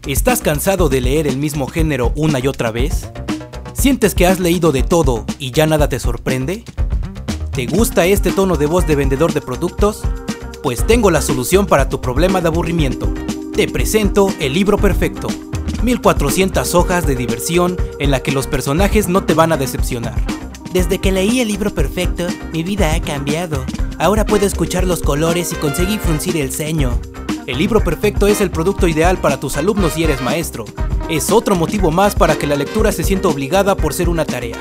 ¿Estás 0.08 0.40
cansado 0.40 0.88
de 0.88 1.02
leer 1.02 1.28
el 1.28 1.36
mismo 1.36 1.68
género 1.68 2.14
una 2.16 2.40
y 2.40 2.48
otra 2.48 2.72
vez? 2.72 3.12
¿Sientes 3.82 4.14
que 4.14 4.28
has 4.28 4.40
leído 4.40 4.72
de 4.72 4.84
todo 4.84 5.26
y 5.40 5.50
ya 5.50 5.66
nada 5.66 5.90
te 5.90 6.00
sorprende? 6.00 6.64
¿Te 7.52 7.66
gusta 7.66 8.06
este 8.06 8.32
tono 8.32 8.56
de 8.56 8.68
voz 8.68 8.86
de 8.86 8.96
vendedor 8.96 9.34
de 9.34 9.42
productos? 9.42 10.04
Pues 10.62 10.86
tengo 10.86 11.10
la 11.10 11.20
solución 11.20 11.66
para 11.66 11.90
tu 11.90 12.00
problema 12.00 12.42
de 12.42 12.50
aburrimiento. 12.50 13.12
Te 13.56 13.68
presento 13.68 14.32
el 14.40 14.54
libro 14.54 14.78
perfecto 14.78 15.30
1400 15.82 16.76
hojas 16.76 17.08
de 17.08 17.16
diversión 17.16 17.76
en 17.98 18.12
la 18.12 18.20
que 18.20 18.32
los 18.32 18.46
personajes 18.46 19.10
no 19.10 19.24
te 19.24 19.34
van 19.34 19.52
a 19.52 19.58
decepcionar. 19.58 20.14
Desde 20.72 21.00
que 21.00 21.12
leí 21.12 21.40
el 21.40 21.48
libro 21.48 21.74
perfecto, 21.74 22.28
mi 22.54 22.62
vida 22.62 22.94
ha 22.94 23.02
cambiado. 23.02 23.66
Ahora 23.98 24.28
puedo 24.28 24.46
escuchar 24.46 24.86
los 24.86 25.02
colores 25.02 25.54
y 25.54 25.56
conseguir 25.56 26.00
fruncir 26.00 26.38
el 26.38 26.52
ceño. 26.52 27.00
El 27.48 27.58
libro 27.58 27.84
perfecto 27.84 28.28
es 28.28 28.42
el 28.42 28.52
producto 28.52 28.88
ideal 28.88 29.18
para 29.18 29.40
tus 29.40 29.58
alumnos 29.58 29.98
y 29.98 30.04
eres 30.04 30.22
maestro. 30.22 30.66
Es 31.12 31.30
otro 31.30 31.58
motivo 31.58 31.92
más 31.92 32.16
para 32.16 32.38
que 32.38 32.48
la 32.48 32.56
lectura 32.56 32.94
se 32.94 33.04
sienta 33.04 33.28
obligada 33.28 33.76
por 33.76 33.94
ser 33.94 34.08
una 34.08 34.24
tarea. 34.24 34.56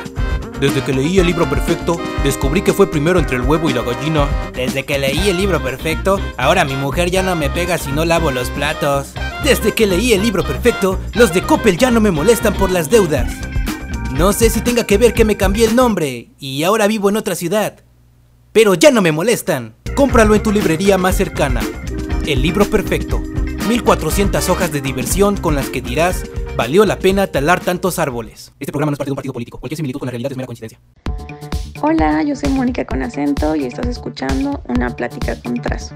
Desde 0.58 0.82
que 0.82 0.92
leí 0.92 1.20
el 1.20 1.28
libro 1.28 1.48
perfecto, 1.48 1.96
descubrí 2.24 2.62
que 2.62 2.72
fue 2.72 2.90
primero 2.90 3.20
entre 3.20 3.36
el 3.36 3.42
huevo 3.42 3.70
y 3.70 3.72
la 3.72 3.82
gallina. 3.82 4.26
Desde 4.52 4.84
que 4.84 4.98
leí 4.98 5.28
el 5.28 5.36
libro 5.36 5.62
perfecto, 5.62 6.18
ahora 6.36 6.64
mi 6.64 6.74
mujer 6.74 7.08
ya 7.08 7.22
no 7.22 7.36
me 7.36 7.50
pega 7.50 7.78
si 7.78 7.92
no 7.92 8.04
lavo 8.04 8.32
los 8.32 8.50
platos. 8.50 9.12
Desde 9.44 9.70
que 9.74 9.86
leí 9.86 10.12
el 10.12 10.22
libro 10.22 10.42
perfecto, 10.42 10.98
los 11.14 11.32
de 11.32 11.42
Coppel 11.42 11.78
ya 11.78 11.92
no 11.92 12.00
me 12.00 12.10
molestan 12.10 12.54
por 12.54 12.72
las 12.72 12.90
deudas. 12.90 13.32
No 14.12 14.32
sé 14.32 14.50
si 14.50 14.60
tenga 14.60 14.82
que 14.82 14.98
ver 14.98 15.14
que 15.14 15.24
me 15.24 15.36
cambié 15.36 15.66
el 15.66 15.76
nombre 15.76 16.30
y 16.40 16.64
ahora 16.64 16.88
vivo 16.88 17.10
en 17.10 17.16
otra 17.16 17.36
ciudad. 17.36 17.84
Pero 18.50 18.74
ya 18.74 18.90
no 18.90 19.02
me 19.02 19.12
molestan. 19.12 19.76
Cómpralo 19.94 20.34
en 20.34 20.42
tu 20.42 20.50
librería 20.50 20.98
más 20.98 21.14
cercana. 21.14 21.60
El 22.26 22.42
libro 22.42 22.64
perfecto. 22.64 23.22
1400 23.70 24.48
hojas 24.48 24.72
de 24.72 24.80
diversión 24.80 25.36
con 25.36 25.54
las 25.54 25.68
que 25.68 25.80
dirás, 25.80 26.24
valió 26.56 26.84
la 26.84 26.98
pena 26.98 27.28
talar 27.28 27.60
tantos 27.60 28.00
árboles. 28.00 28.52
Este 28.58 28.72
programa 28.72 28.90
no 28.90 28.94
es 28.94 28.98
parte 28.98 29.10
de 29.10 29.12
un 29.12 29.16
partido 29.16 29.32
político. 29.32 29.58
Cualquier 29.60 29.76
similitud 29.76 30.00
con 30.00 30.08
la 30.08 30.10
realidad 30.10 30.32
es 30.32 30.36
mera 30.36 30.46
coincidencia. 30.48 30.80
Hola, 31.80 32.20
yo 32.24 32.34
soy 32.34 32.48
Mónica 32.48 32.84
con 32.84 33.00
acento 33.00 33.54
y 33.54 33.66
estás 33.66 33.86
escuchando 33.86 34.60
una 34.66 34.90
plática 34.96 35.40
con 35.40 35.54
trazo. 35.54 35.94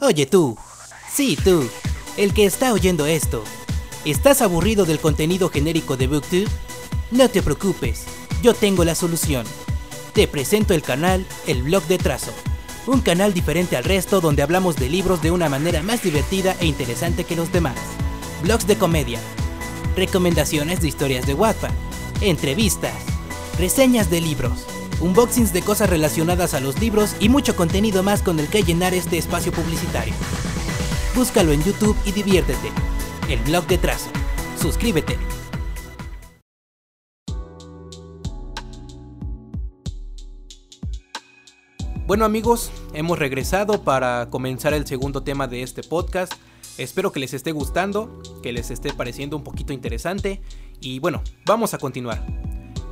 Oye 0.00 0.24
tú, 0.24 0.56
sí 1.12 1.36
tú, 1.42 1.68
el 2.16 2.32
que 2.32 2.44
está 2.44 2.72
oyendo 2.72 3.06
esto, 3.06 3.42
¿estás 4.04 4.40
aburrido 4.40 4.84
del 4.84 5.00
contenido 5.00 5.48
genérico 5.48 5.96
de 5.96 6.06
BookTube? 6.06 6.48
No 7.10 7.28
te 7.28 7.42
preocupes, 7.42 8.06
yo 8.40 8.54
tengo 8.54 8.84
la 8.84 8.94
solución. 8.94 9.44
Te 10.14 10.28
presento 10.28 10.74
el 10.74 10.82
canal 10.82 11.26
El 11.48 11.64
Blog 11.64 11.82
de 11.88 11.98
Trazo, 11.98 12.32
un 12.86 13.00
canal 13.00 13.34
diferente 13.34 13.76
al 13.76 13.84
resto 13.84 14.20
donde 14.20 14.42
hablamos 14.42 14.76
de 14.76 14.88
libros 14.88 15.22
de 15.22 15.30
una 15.30 15.48
manera 15.48 15.82
más 15.82 16.02
divertida 16.02 16.56
e 16.60 16.66
interesante 16.66 17.24
que 17.24 17.36
los 17.36 17.52
demás. 17.52 17.76
Blogs 18.42 18.66
de 18.66 18.76
comedia, 18.76 19.20
recomendaciones 19.96 20.80
de 20.80 20.88
historias 20.88 21.26
de 21.26 21.34
Wattpad, 21.34 21.70
entrevistas, 22.20 22.94
reseñas 23.58 24.10
de 24.10 24.20
libros, 24.20 24.66
unboxings 25.00 25.52
de 25.52 25.62
cosas 25.62 25.90
relacionadas 25.90 26.54
a 26.54 26.60
los 26.60 26.78
libros 26.80 27.14
y 27.20 27.28
mucho 27.28 27.56
contenido 27.56 28.02
más 28.02 28.22
con 28.22 28.40
el 28.40 28.48
que 28.48 28.62
llenar 28.62 28.94
este 28.94 29.18
espacio 29.18 29.52
publicitario. 29.52 30.14
Búscalo 31.14 31.52
en 31.52 31.62
YouTube 31.62 31.96
y 32.04 32.12
diviértete. 32.12 32.70
El 33.28 33.40
blog 33.40 33.66
de 33.66 33.78
trazo. 33.78 34.10
Suscríbete. 34.60 35.39
Bueno 42.10 42.24
amigos, 42.24 42.72
hemos 42.92 43.20
regresado 43.20 43.84
para 43.84 44.30
comenzar 44.30 44.74
el 44.74 44.84
segundo 44.84 45.22
tema 45.22 45.46
de 45.46 45.62
este 45.62 45.84
podcast. 45.84 46.32
Espero 46.76 47.12
que 47.12 47.20
les 47.20 47.34
esté 47.34 47.52
gustando, 47.52 48.20
que 48.42 48.52
les 48.52 48.72
esté 48.72 48.92
pareciendo 48.92 49.36
un 49.36 49.44
poquito 49.44 49.72
interesante 49.72 50.42
y 50.80 50.98
bueno, 50.98 51.22
vamos 51.46 51.72
a 51.72 51.78
continuar. 51.78 52.26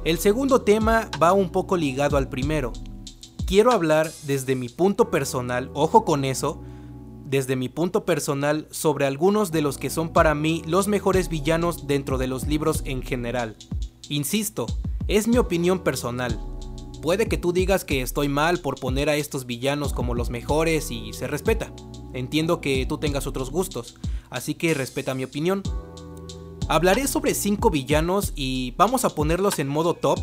El 0.04 0.18
segundo 0.18 0.60
tema 0.60 1.10
va 1.20 1.32
un 1.32 1.50
poco 1.50 1.76
ligado 1.76 2.16
al 2.16 2.28
primero. 2.28 2.72
Quiero 3.44 3.72
hablar 3.72 4.08
desde 4.22 4.54
mi 4.54 4.68
punto 4.68 5.10
personal, 5.10 5.68
ojo 5.75 6.04
con 6.04 6.25
eso, 6.25 6.62
desde 7.25 7.56
mi 7.56 7.68
punto 7.68 8.04
personal 8.04 8.68
sobre 8.70 9.04
algunos 9.04 9.50
de 9.50 9.62
los 9.62 9.78
que 9.78 9.90
son 9.90 10.10
para 10.10 10.37
mí 10.37 10.62
los 10.64 10.87
mejores 10.87 11.28
villanos 11.28 11.88
dentro 11.88 12.18
de 12.18 12.28
los 12.28 12.46
libros 12.46 12.82
en 12.84 13.02
general. 13.02 13.56
Insisto, 14.08 14.66
es 15.08 15.26
mi 15.26 15.38
opinión 15.38 15.80
personal. 15.80 16.38
Puede 17.02 17.28
que 17.28 17.38
tú 17.38 17.52
digas 17.52 17.85
que 17.85 18.02
estoy 18.02 18.28
mal 18.28 18.59
por 18.59 18.81
poner 18.81 19.09
a 19.09 19.17
estos 19.17 19.47
villanos 19.47 19.93
como 19.93 20.14
los 20.14 20.31
mejores 20.31 20.90
y 20.90 21.12
se 21.12 21.28
respeta. 21.28 21.73
Entiendo 22.12 22.61
que 22.61 22.85
tú 22.87 22.99
tengas 22.99 23.26
otros 23.26 23.50
gustos, 23.50 23.97
así 24.31 24.55
que 24.55 24.75
respeta 24.75 25.14
mi 25.14 25.25
opinión. 25.25 25.62
Hablaré 26.69 27.07
sobre 27.07 27.35
5 27.35 27.71
villanos 27.71 28.33
y 28.35 28.73
vamos 28.76 29.05
a 29.05 29.11
ponerlos 29.11 29.59
en 29.59 29.69
modo 29.69 29.95
top, 29.95 30.19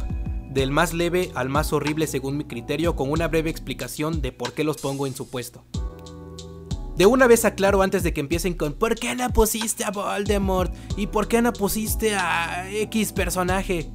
del 0.49 0.71
más 0.71 0.93
leve 0.93 1.31
al 1.33 1.49
más 1.49 1.73
horrible 1.73 2.07
según 2.07 2.37
mi 2.37 2.43
criterio, 2.43 2.95
con 2.95 3.09
una 3.09 3.27
breve 3.27 3.49
explicación 3.49 4.21
de 4.21 4.31
por 4.31 4.53
qué 4.53 4.63
los 4.63 4.77
pongo 4.77 5.07
en 5.07 5.15
su 5.15 5.29
puesto. 5.29 5.63
De 6.97 7.05
una 7.05 7.27
vez 7.27 7.43
aclaro 7.45 7.81
antes 7.81 8.03
de 8.03 8.13
que 8.13 8.21
empiecen 8.21 8.53
con 8.53 8.73
¿Por 8.73 8.95
qué 8.95 9.15
no 9.15 9.29
pusiste 9.31 9.83
a 9.83 9.91
Voldemort? 9.91 10.73
¿Y 10.95 11.07
por 11.07 11.27
qué 11.27 11.41
no 11.41 11.51
pusiste 11.51 12.15
a 12.15 12.69
X 12.71 13.11
personaje? 13.11 13.89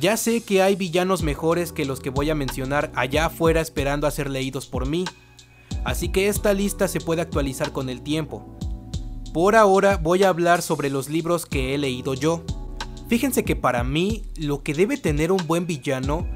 Ya 0.00 0.16
sé 0.16 0.42
que 0.42 0.62
hay 0.62 0.76
villanos 0.76 1.24
mejores 1.24 1.72
que 1.72 1.84
los 1.84 1.98
que 1.98 2.10
voy 2.10 2.30
a 2.30 2.36
mencionar 2.36 2.92
allá 2.94 3.26
afuera 3.26 3.60
esperando 3.60 4.06
a 4.06 4.12
ser 4.12 4.30
leídos 4.30 4.66
por 4.66 4.86
mí, 4.86 5.04
así 5.84 6.10
que 6.10 6.28
esta 6.28 6.54
lista 6.54 6.86
se 6.86 7.00
puede 7.00 7.20
actualizar 7.20 7.72
con 7.72 7.88
el 7.88 8.02
tiempo. 8.02 8.46
Por 9.34 9.56
ahora 9.56 9.96
voy 9.96 10.22
a 10.22 10.28
hablar 10.28 10.62
sobre 10.62 10.88
los 10.88 11.08
libros 11.08 11.46
que 11.46 11.74
he 11.74 11.78
leído 11.78 12.14
yo. 12.14 12.44
Fíjense 13.08 13.44
que 13.44 13.56
para 13.56 13.82
mí 13.82 14.22
lo 14.36 14.62
que 14.62 14.72
debe 14.72 14.98
tener 14.98 15.32
un 15.32 15.44
buen 15.48 15.66
villano 15.66 16.28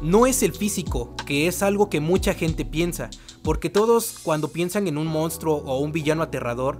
no 0.00 0.26
es 0.26 0.42
el 0.42 0.54
físico, 0.54 1.14
que 1.26 1.46
es 1.46 1.62
algo 1.62 1.90
que 1.90 2.00
mucha 2.00 2.32
gente 2.32 2.64
piensa, 2.64 3.10
porque 3.42 3.68
todos 3.68 4.18
cuando 4.22 4.48
piensan 4.48 4.88
en 4.88 4.96
un 4.96 5.06
monstruo 5.06 5.56
o 5.66 5.78
un 5.80 5.92
villano 5.92 6.22
aterrador, 6.22 6.78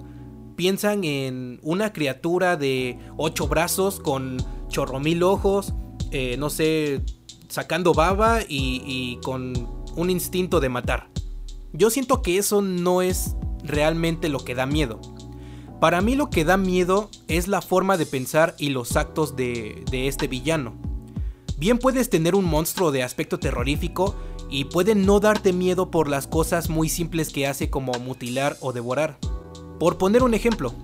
piensan 0.56 1.04
en 1.04 1.60
una 1.62 1.92
criatura 1.92 2.56
de 2.56 2.98
ocho 3.18 3.46
brazos 3.46 4.00
con 4.00 4.38
chorro 4.68 5.00
mil 5.00 5.22
ojos, 5.22 5.74
eh, 6.10 6.36
no 6.38 6.50
sé, 6.50 7.02
sacando 7.48 7.94
baba 7.94 8.40
y, 8.48 9.18
con 9.22 9.52
un 9.96 10.10
instinto 10.10 10.60
de 10.60 10.68
matar. 10.68 11.08
Yo 11.72 11.90
siento 11.90 12.22
que 12.22 12.38
eso 12.38 12.62
no 12.62 13.02
es 13.02 13.36
realmente 13.62 14.28
lo 14.28 14.40
que 14.40 14.54
da 14.54 14.66
miedo. 14.66 15.00
Para 15.80 16.00
mí 16.00 16.14
lo 16.14 16.30
que 16.30 16.44
da 16.44 16.56
miedo 16.56 17.10
es 17.28 17.48
la 17.48 17.62
forma 17.62 17.96
de 17.96 18.06
pensar 18.06 18.54
y 18.58 18.70
los 18.70 18.96
actos 18.96 19.36
de 19.36 19.84
este 19.90 20.28
villano. 20.28 20.74
Bien 21.58 21.78
puedes 21.78 22.08
tener 22.08 22.34
un 22.34 22.46
monstruo 22.46 22.90
de 22.90 23.02
aspecto 23.02 23.38
terrorífico 23.38 24.16
y 24.50 24.64
puede 24.64 24.94
no 24.94 25.20
darte 25.20 25.52
miedo 25.52 25.90
por 25.90 26.08
las 26.08 26.26
cosas 26.26 26.68
muy 26.68 26.88
simples 26.88 27.30
que 27.30 27.46
hace 27.46 27.70
como 27.70 27.92
mutilar 27.92 28.56
o 28.60 28.72
devorar. 28.72 29.18
Por 29.78 29.96
poner 29.96 30.22
un 30.22 30.34
ejemplo, 30.34 30.74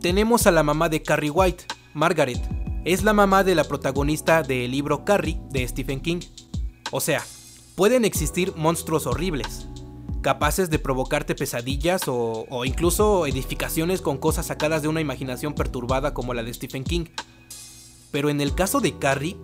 tenemos 0.00 0.46
a 0.46 0.50
la 0.50 0.62
mamá 0.62 0.88
de 0.88 1.02
Carrie 1.02 1.30
White, 1.30 1.64
Margaret. 1.92 2.40
Es 2.84 3.02
la 3.02 3.12
mamá 3.12 3.44
de 3.44 3.54
la 3.54 3.64
protagonista 3.64 4.42
del 4.42 4.70
libro 4.70 5.04
Carrie 5.04 5.38
de 5.50 5.68
Stephen 5.68 6.00
King. 6.00 6.20
O 6.90 7.00
sea, 7.00 7.22
pueden 7.74 8.06
existir 8.06 8.54
monstruos 8.56 9.06
horribles. 9.06 9.66
capaces 10.22 10.68
de 10.68 10.78
provocarte 10.78 11.34
pesadillas 11.34 12.06
o, 12.06 12.46
o, 12.50 12.64
incluso 12.66 13.26
edificaciones 13.26 14.02
con 14.02 14.18
cosas 14.18 14.46
sacadas 14.46 14.82
de 14.82 14.88
una 14.88 15.00
imaginación 15.00 15.54
perturbada 15.54 16.12
como 16.12 16.34
la 16.34 16.42
de 16.42 16.52
Stephen 16.52 16.84
King. 16.84 17.06
Pero 18.10 18.28
en 18.28 18.42
el 18.42 18.54
caso 18.54 18.80
de 18.80 18.98
Carrie, 18.98 19.38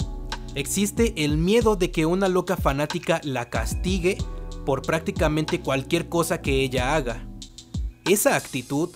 existe 0.55 1.13
el 1.25 1.39
miedo 1.39 1.77
de 1.77 1.91
que 1.91 2.05
una 2.05 2.29
loca 2.29 2.57
fanática 2.57 3.23
la 3.25 3.49
castigue 3.49 4.19
por 4.67 4.83
prácticamente 4.83 5.61
cualquier 5.61 6.09
cosa 6.11 6.43
que 6.43 6.63
ella 6.63 6.95
haga. 6.95 7.27
Esa 8.05 8.37
actitud, 8.37 8.91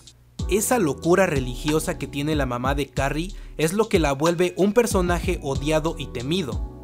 esa 0.50 0.78
locura 0.78 1.26
religiosa 1.26 1.96
que 1.96 2.06
tiene 2.06 2.34
la 2.34 2.44
mamá 2.44 2.74
de 2.74 2.88
Carrie 2.88 3.34
es 3.60 3.74
lo 3.74 3.90
que 3.90 3.98
la 3.98 4.12
vuelve 4.12 4.54
un 4.56 4.72
personaje 4.72 5.38
odiado 5.42 5.94
y 5.98 6.06
temido. 6.06 6.80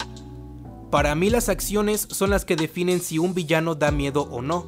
Para 0.91 1.15
mí 1.15 1.31
las 1.31 1.49
acciones 1.49 2.07
son 2.11 2.29
las 2.29 2.45
que 2.45 2.55
definen 2.55 3.01
si 3.01 3.19
un 3.19 3.33
villano 3.33 3.75
da 3.75 3.91
miedo 3.91 4.29
o 4.31 4.43
no. 4.43 4.67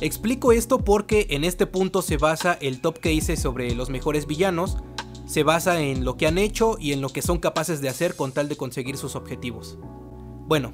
Explico 0.00 0.52
esto 0.52 0.78
porque 0.78 1.26
en 1.30 1.42
este 1.42 1.66
punto 1.66 2.00
se 2.00 2.16
basa 2.16 2.52
el 2.60 2.80
top 2.80 3.00
que 3.00 3.12
hice 3.12 3.36
sobre 3.36 3.74
los 3.74 3.90
mejores 3.90 4.28
villanos, 4.28 4.76
se 5.26 5.42
basa 5.42 5.80
en 5.80 6.04
lo 6.04 6.16
que 6.16 6.28
han 6.28 6.38
hecho 6.38 6.76
y 6.78 6.92
en 6.92 7.00
lo 7.00 7.08
que 7.08 7.22
son 7.22 7.38
capaces 7.38 7.80
de 7.80 7.88
hacer 7.88 8.14
con 8.14 8.30
tal 8.30 8.48
de 8.48 8.56
conseguir 8.56 8.96
sus 8.96 9.16
objetivos. 9.16 9.78
Bueno, 10.46 10.72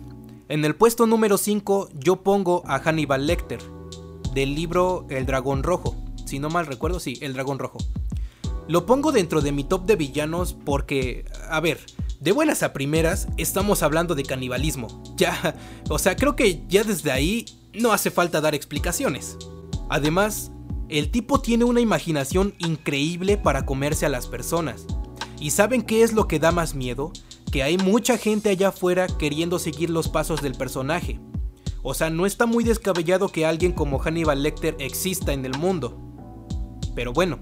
en 0.51 0.67
el 0.67 0.75
puesto 0.75 1.07
número 1.07 1.39
5 1.39 1.89
yo 1.95 2.17
pongo 2.17 2.63
a 2.67 2.79
Hannibal 2.79 3.27
Lecter, 3.27 3.61
del 4.35 4.55
libro 4.55 5.07
El 5.09 5.25
Dragón 5.25 5.63
Rojo, 5.63 5.97
si 6.27 6.39
no 6.39 6.51
mal 6.51 6.67
recuerdo, 6.67 7.01
sí, 7.01 7.17
El 7.23 7.33
Dragón 7.33 7.59
Rojo. 7.59 7.79
Lo 8.69 8.85
pongo 8.85 9.13
dentro 9.13 9.41
de 9.41 9.51
mi 9.51 9.65
top 9.65 9.87
de 9.87 9.97
villanos 9.97 10.53
porque, 10.53 11.25
a 11.49 11.59
ver, 11.59 11.81
de 12.21 12.33
buenas 12.33 12.63
a 12.63 12.75
primeras 12.75 13.27
estamos 13.39 13.83
hablando 13.83 14.15
de 14.15 14.25
canibalismo. 14.25 15.03
Ya, 15.17 15.57
o 15.89 15.99
sea, 15.99 16.15
creo 16.15 16.37
que 16.37 16.63
ya 16.69 16.85
desde 16.85 17.11
ahí 17.11 17.45
no 17.73 17.93
hace 17.93 18.13
falta 18.13 18.41
dar 18.41 18.55
explicaciones. 18.55 19.37
Además, 19.89 20.53
el 20.89 21.11
tipo 21.11 21.41
tiene 21.41 21.65
una 21.65 21.81
imaginación 21.81 22.55
increíble 22.59 23.37
para 23.37 23.67
comerse 23.67 24.07
a 24.07 24.11
las 24.11 24.29
personas. 24.29 24.87
¿Y 25.41 25.51
saben 25.51 25.83
qué 25.83 26.05
es 26.05 26.13
lo 26.13 26.29
que 26.29 26.39
da 26.39 26.53
más 26.53 26.75
miedo? 26.75 27.11
Que 27.51 27.65
hay 27.65 27.79
mucha 27.79 28.17
gente 28.17 28.51
allá 28.51 28.69
afuera 28.69 29.09
queriendo 29.09 29.59
seguir 29.59 29.91
los 29.91 30.09
pasos 30.09 30.41
del 30.41 30.55
personaje. 30.55 31.19
O 31.83 31.95
sea, 31.95 32.11
no 32.11 32.27
está 32.27 32.47
muy 32.47 32.63
descabellado 32.63 33.29
que 33.29 33.45
alguien 33.45 33.73
como 33.73 33.99
Hannibal 33.99 34.43
Lecter 34.43 34.77
exista 34.79 35.33
en 35.33 35.45
el 35.47 35.59
mundo. 35.59 35.99
Pero 36.95 37.13
bueno, 37.13 37.41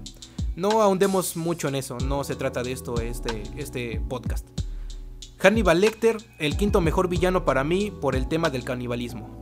no 0.57 0.81
ahondemos 0.81 1.37
mucho 1.37 1.67
en 1.67 1.75
eso, 1.75 1.99
no 1.99 2.23
se 2.23 2.35
trata 2.35 2.63
de 2.63 2.71
esto 2.71 2.99
este, 2.99 3.43
este 3.55 4.01
podcast. 4.09 4.45
Hannibal 5.37 5.79
Lecter, 5.79 6.17
el 6.39 6.57
quinto 6.57 6.81
mejor 6.81 7.07
villano 7.07 7.45
para 7.45 7.63
mí 7.63 7.91
por 7.91 8.15
el 8.15 8.27
tema 8.27 8.49
del 8.49 8.63
canibalismo. 8.63 9.37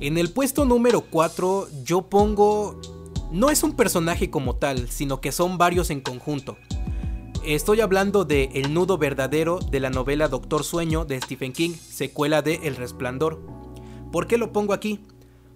En 0.00 0.18
el 0.18 0.30
puesto 0.30 0.66
número 0.66 1.00
4 1.00 1.68
yo 1.82 2.02
pongo 2.02 2.78
no 3.32 3.48
es 3.48 3.62
un 3.62 3.72
personaje 3.72 4.28
como 4.28 4.54
tal, 4.56 4.90
sino 4.90 5.22
que 5.22 5.32
son 5.32 5.56
varios 5.56 5.88
en 5.88 6.02
conjunto. 6.02 6.58
Estoy 7.42 7.80
hablando 7.80 8.26
de 8.26 8.50
El 8.52 8.74
nudo 8.74 8.98
verdadero 8.98 9.60
de 9.60 9.80
la 9.80 9.88
novela 9.88 10.28
Doctor 10.28 10.62
Sueño 10.62 11.06
de 11.06 11.22
Stephen 11.22 11.54
King, 11.54 11.72
secuela 11.72 12.42
de 12.42 12.56
El 12.64 12.76
Resplandor. 12.76 13.40
¿Por 14.12 14.26
qué 14.26 14.36
lo 14.36 14.52
pongo 14.52 14.74
aquí? 14.74 15.00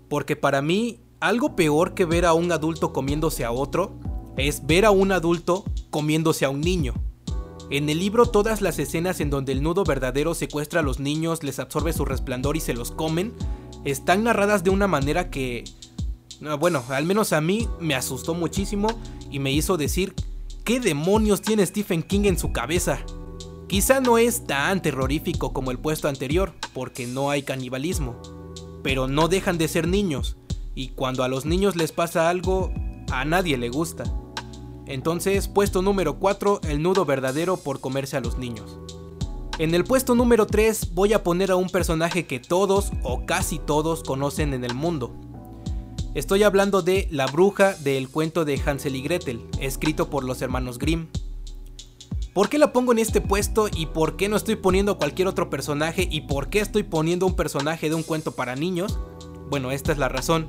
Porque 0.08 0.34
para 0.34 0.62
mí, 0.62 0.98
algo 1.20 1.56
peor 1.56 1.92
que 1.92 2.06
ver 2.06 2.24
a 2.24 2.32
un 2.32 2.52
adulto 2.52 2.94
comiéndose 2.94 3.44
a 3.44 3.52
otro 3.52 4.17
es 4.38 4.66
ver 4.66 4.86
a 4.86 4.90
un 4.90 5.12
adulto 5.12 5.64
comiéndose 5.90 6.46
a 6.46 6.50
un 6.50 6.62
niño. 6.62 6.94
En 7.70 7.90
el 7.90 7.98
libro 7.98 8.24
todas 8.24 8.62
las 8.62 8.78
escenas 8.78 9.20
en 9.20 9.28
donde 9.28 9.52
el 9.52 9.62
nudo 9.62 9.84
verdadero 9.84 10.34
secuestra 10.34 10.80
a 10.80 10.82
los 10.82 11.00
niños, 11.00 11.42
les 11.42 11.58
absorbe 11.58 11.92
su 11.92 12.06
resplandor 12.06 12.56
y 12.56 12.60
se 12.60 12.72
los 12.72 12.92
comen, 12.92 13.34
están 13.84 14.24
narradas 14.24 14.64
de 14.64 14.70
una 14.70 14.86
manera 14.86 15.28
que 15.28 15.64
Ah, 16.46 16.54
bueno, 16.54 16.84
al 16.88 17.04
menos 17.04 17.32
a 17.32 17.40
mí 17.40 17.68
me 17.80 17.94
asustó 17.94 18.34
muchísimo 18.34 18.88
y 19.30 19.40
me 19.40 19.50
hizo 19.50 19.76
decir, 19.76 20.14
¿qué 20.64 20.78
demonios 20.78 21.42
tiene 21.42 21.66
Stephen 21.66 22.02
King 22.02 22.26
en 22.26 22.38
su 22.38 22.52
cabeza? 22.52 23.00
Quizá 23.66 24.00
no 24.00 24.18
es 24.18 24.46
tan 24.46 24.80
terrorífico 24.80 25.52
como 25.52 25.72
el 25.72 25.78
puesto 25.78 26.08
anterior, 26.08 26.54
porque 26.72 27.06
no 27.06 27.30
hay 27.30 27.42
canibalismo, 27.42 28.16
pero 28.82 29.08
no 29.08 29.28
dejan 29.28 29.58
de 29.58 29.68
ser 29.68 29.88
niños, 29.88 30.36
y 30.74 30.88
cuando 30.88 31.24
a 31.24 31.28
los 31.28 31.44
niños 31.44 31.74
les 31.74 31.92
pasa 31.92 32.30
algo, 32.30 32.72
a 33.10 33.24
nadie 33.24 33.58
le 33.58 33.68
gusta. 33.68 34.04
Entonces, 34.88 35.46
puesto 35.46 35.82
número 35.82 36.18
4, 36.18 36.62
el 36.68 36.82
nudo 36.82 37.04
verdadero 37.04 37.56
por 37.56 37.80
comerse 37.80 38.16
a 38.16 38.20
los 38.20 38.38
niños. 38.38 38.78
En 39.58 39.74
el 39.74 39.84
puesto 39.84 40.14
número 40.14 40.46
3 40.46 40.94
voy 40.94 41.12
a 41.12 41.22
poner 41.22 41.50
a 41.50 41.56
un 41.56 41.68
personaje 41.68 42.26
que 42.26 42.40
todos 42.40 42.90
o 43.02 43.26
casi 43.26 43.58
todos 43.58 44.02
conocen 44.02 44.54
en 44.54 44.64
el 44.64 44.74
mundo, 44.74 45.14
Estoy 46.18 46.42
hablando 46.42 46.80
de 46.82 47.06
La 47.12 47.26
bruja 47.26 47.74
del 47.74 48.08
cuento 48.08 48.44
de 48.44 48.60
Hansel 48.64 48.96
y 48.96 49.02
Gretel, 49.02 49.40
escrito 49.60 50.08
por 50.08 50.24
los 50.24 50.40
hermanos 50.42 50.78
Grimm. 50.78 51.06
¿Por 52.32 52.48
qué 52.48 52.58
la 52.58 52.72
pongo 52.72 52.90
en 52.90 52.98
este 52.98 53.20
puesto 53.20 53.68
y 53.72 53.86
por 53.86 54.16
qué 54.16 54.28
no 54.28 54.36
estoy 54.36 54.56
poniendo 54.56 54.96
cualquier 54.98 55.28
otro 55.28 55.50
personaje 55.50 56.08
y 56.10 56.22
por 56.22 56.48
qué 56.48 56.60
estoy 56.60 56.82
poniendo 56.82 57.26
un 57.26 57.36
personaje 57.36 57.88
de 57.88 57.94
un 57.94 58.02
cuento 58.02 58.32
para 58.32 58.56
niños? 58.56 58.98
Bueno, 59.50 59.70
esta 59.70 59.92
es 59.92 59.98
la 59.98 60.08
razón. 60.08 60.48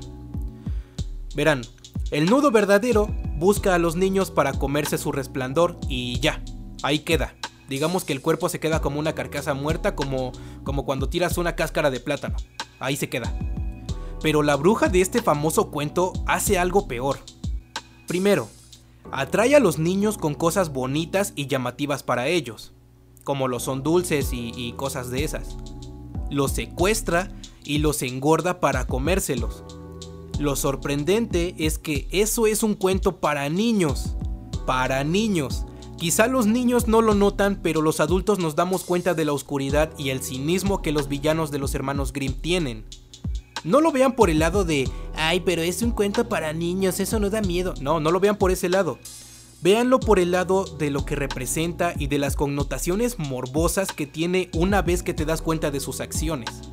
Verán, 1.36 1.62
el 2.10 2.28
nudo 2.28 2.50
verdadero 2.50 3.08
busca 3.40 3.74
a 3.74 3.78
los 3.78 3.96
niños 3.96 4.30
para 4.30 4.52
comerse 4.52 4.98
su 4.98 5.12
resplandor 5.12 5.78
y 5.88 6.20
ya, 6.20 6.44
ahí 6.82 7.00
queda. 7.00 7.34
Digamos 7.70 8.04
que 8.04 8.12
el 8.12 8.20
cuerpo 8.20 8.50
se 8.50 8.60
queda 8.60 8.82
como 8.82 9.00
una 9.00 9.14
carcasa 9.14 9.54
muerta, 9.54 9.96
como, 9.96 10.32
como 10.62 10.84
cuando 10.84 11.08
tiras 11.08 11.38
una 11.38 11.56
cáscara 11.56 11.90
de 11.90 12.00
plátano. 12.00 12.36
Ahí 12.80 12.96
se 12.96 13.08
queda. 13.08 13.32
Pero 14.20 14.42
la 14.42 14.56
bruja 14.56 14.88
de 14.88 15.00
este 15.00 15.22
famoso 15.22 15.70
cuento 15.70 16.12
hace 16.26 16.58
algo 16.58 16.86
peor. 16.86 17.18
Primero, 18.06 18.48
atrae 19.10 19.56
a 19.56 19.60
los 19.60 19.78
niños 19.78 20.18
con 20.18 20.34
cosas 20.34 20.70
bonitas 20.70 21.32
y 21.34 21.46
llamativas 21.46 22.02
para 22.02 22.28
ellos, 22.28 22.74
como 23.24 23.48
lo 23.48 23.58
son 23.58 23.82
dulces 23.82 24.30
y, 24.32 24.74
cosas 24.76 25.10
de 25.10 25.24
esas. 25.24 25.56
Los 26.28 26.52
secuestra 26.52 27.32
y 27.64 27.78
los 27.78 28.02
engorda 28.02 28.60
para 28.60 28.86
comérselos. 28.86 29.64
Lo 30.40 30.56
sorprendente 30.56 31.54
es 31.58 31.76
que 31.76 32.08
eso 32.12 32.46
es 32.46 32.62
un 32.62 32.72
cuento 32.72 33.20
para 33.20 33.50
niños. 33.50 34.16
Para 34.64 35.04
niños. 35.04 35.66
Quizá 35.98 36.28
los 36.28 36.46
niños 36.46 36.88
no 36.88 37.02
lo 37.02 37.14
notan, 37.14 37.60
pero 37.62 37.82
los 37.82 38.00
adultos 38.00 38.38
nos 38.38 38.56
damos 38.56 38.84
cuenta 38.84 39.12
de 39.12 39.26
la 39.26 39.34
oscuridad 39.34 39.90
y 39.98 40.08
el 40.08 40.22
cinismo 40.22 40.80
que 40.80 40.92
los 40.92 41.08
villanos 41.08 41.50
de 41.50 41.58
los 41.58 41.74
hermanos 41.74 42.14
Grimm 42.14 42.32
tienen. 42.32 42.86
No 43.64 43.82
lo 43.82 43.92
vean 43.92 44.16
por 44.16 44.30
el 44.30 44.38
lado 44.38 44.64
de, 44.64 44.88
ay, 45.14 45.40
pero 45.40 45.60
es 45.60 45.82
un 45.82 45.90
cuento 45.90 46.26
para 46.26 46.54
niños, 46.54 47.00
eso 47.00 47.20
no 47.20 47.28
da 47.28 47.42
miedo. 47.42 47.74
No, 47.82 48.00
no 48.00 48.10
lo 48.10 48.18
vean 48.18 48.38
por 48.38 48.50
ese 48.50 48.70
lado. 48.70 48.98
Véanlo 49.60 50.00
por 50.00 50.18
el 50.18 50.30
lado 50.30 50.64
de 50.64 50.88
lo 50.90 51.04
que 51.04 51.16
representa 51.16 51.92
y 51.98 52.06
de 52.06 52.16
las 52.16 52.34
connotaciones 52.34 53.18
morbosas 53.18 53.92
que 53.92 54.06
tiene 54.06 54.48
una 54.54 54.80
vez 54.80 55.02
que 55.02 55.12
te 55.12 55.26
das 55.26 55.42
cuenta 55.42 55.70
de 55.70 55.80
sus 55.80 56.00
acciones. 56.00 56.69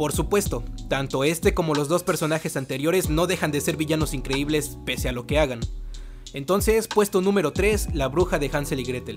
Por 0.00 0.12
supuesto, 0.12 0.64
tanto 0.88 1.24
este 1.24 1.52
como 1.52 1.74
los 1.74 1.88
dos 1.88 2.04
personajes 2.04 2.56
anteriores 2.56 3.10
no 3.10 3.26
dejan 3.26 3.50
de 3.50 3.60
ser 3.60 3.76
villanos 3.76 4.14
increíbles 4.14 4.78
pese 4.86 5.10
a 5.10 5.12
lo 5.12 5.26
que 5.26 5.38
hagan. 5.38 5.60
Entonces, 6.32 6.88
puesto 6.88 7.20
número 7.20 7.52
3, 7.52 7.92
la 7.92 8.08
bruja 8.08 8.38
de 8.38 8.48
Hansel 8.50 8.80
y 8.80 8.84
Gretel. 8.84 9.16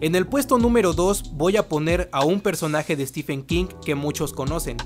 En 0.00 0.14
el 0.14 0.28
puesto 0.28 0.56
número 0.56 0.92
2 0.92 1.32
voy 1.34 1.56
a 1.56 1.68
poner 1.68 2.10
a 2.12 2.24
un 2.24 2.40
personaje 2.40 2.94
de 2.94 3.04
Stephen 3.04 3.42
King 3.42 3.66
que 3.84 3.96
muchos 3.96 4.32
conocen, 4.32 4.76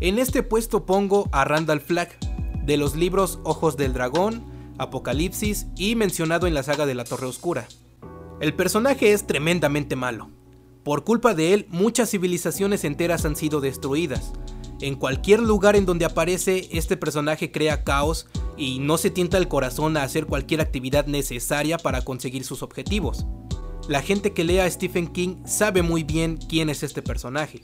en 0.00 0.18
este 0.18 0.42
puesto 0.42 0.84
pongo 0.84 1.28
a 1.30 1.44
Randall 1.44 1.80
Flagg, 1.80 2.18
de 2.66 2.76
los 2.76 2.96
libros 2.96 3.38
Ojos 3.44 3.76
del 3.76 3.92
Dragón, 3.92 4.44
Apocalipsis 4.78 5.66
y 5.76 5.94
mencionado 5.94 6.48
en 6.48 6.54
la 6.54 6.64
saga 6.64 6.86
de 6.86 6.96
la 6.96 7.04
Torre 7.04 7.28
Oscura. 7.28 7.68
El 8.40 8.52
personaje 8.52 9.12
es 9.12 9.28
tremendamente 9.28 9.94
malo. 9.94 10.33
Por 10.84 11.02
culpa 11.02 11.34
de 11.34 11.54
él, 11.54 11.66
muchas 11.70 12.10
civilizaciones 12.10 12.84
enteras 12.84 13.24
han 13.24 13.36
sido 13.36 13.62
destruidas. 13.62 14.32
En 14.80 14.96
cualquier 14.96 15.40
lugar 15.40 15.76
en 15.76 15.86
donde 15.86 16.04
aparece, 16.04 16.68
este 16.72 16.98
personaje 16.98 17.50
crea 17.50 17.84
caos 17.84 18.26
y 18.58 18.80
no 18.80 18.98
se 18.98 19.08
tienta 19.10 19.38
el 19.38 19.48
corazón 19.48 19.96
a 19.96 20.02
hacer 20.02 20.26
cualquier 20.26 20.60
actividad 20.60 21.06
necesaria 21.06 21.78
para 21.78 22.02
conseguir 22.02 22.44
sus 22.44 22.62
objetivos. 22.62 23.24
La 23.88 24.02
gente 24.02 24.34
que 24.34 24.44
lea 24.44 24.66
a 24.66 24.70
Stephen 24.70 25.06
King 25.06 25.36
sabe 25.46 25.80
muy 25.80 26.04
bien 26.04 26.36
quién 26.36 26.68
es 26.68 26.82
este 26.82 27.00
personaje. 27.00 27.62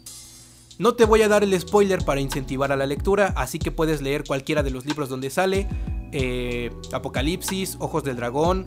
No 0.79 0.95
te 0.95 1.05
voy 1.05 1.21
a 1.21 1.29
dar 1.29 1.45
el 1.45 1.61
spoiler 1.61 2.03
para 2.05 2.23
incentivar 2.23 2.73
a 2.73 2.77
la 2.77 2.87
lectura, 2.87 3.35
así 3.37 3.59
que 3.59 3.71
puedes 3.71 4.01
leer 4.01 4.25
cualquiera 4.25 4.63
de 4.63 4.71
los 4.71 4.87
libros 4.87 5.11
donde 5.11 5.29
sale. 5.29 5.69
Eh, 6.13 6.71
Apocalipsis, 6.91 7.77
Ojos 7.81 8.03
del 8.03 8.17
Dragón. 8.17 8.67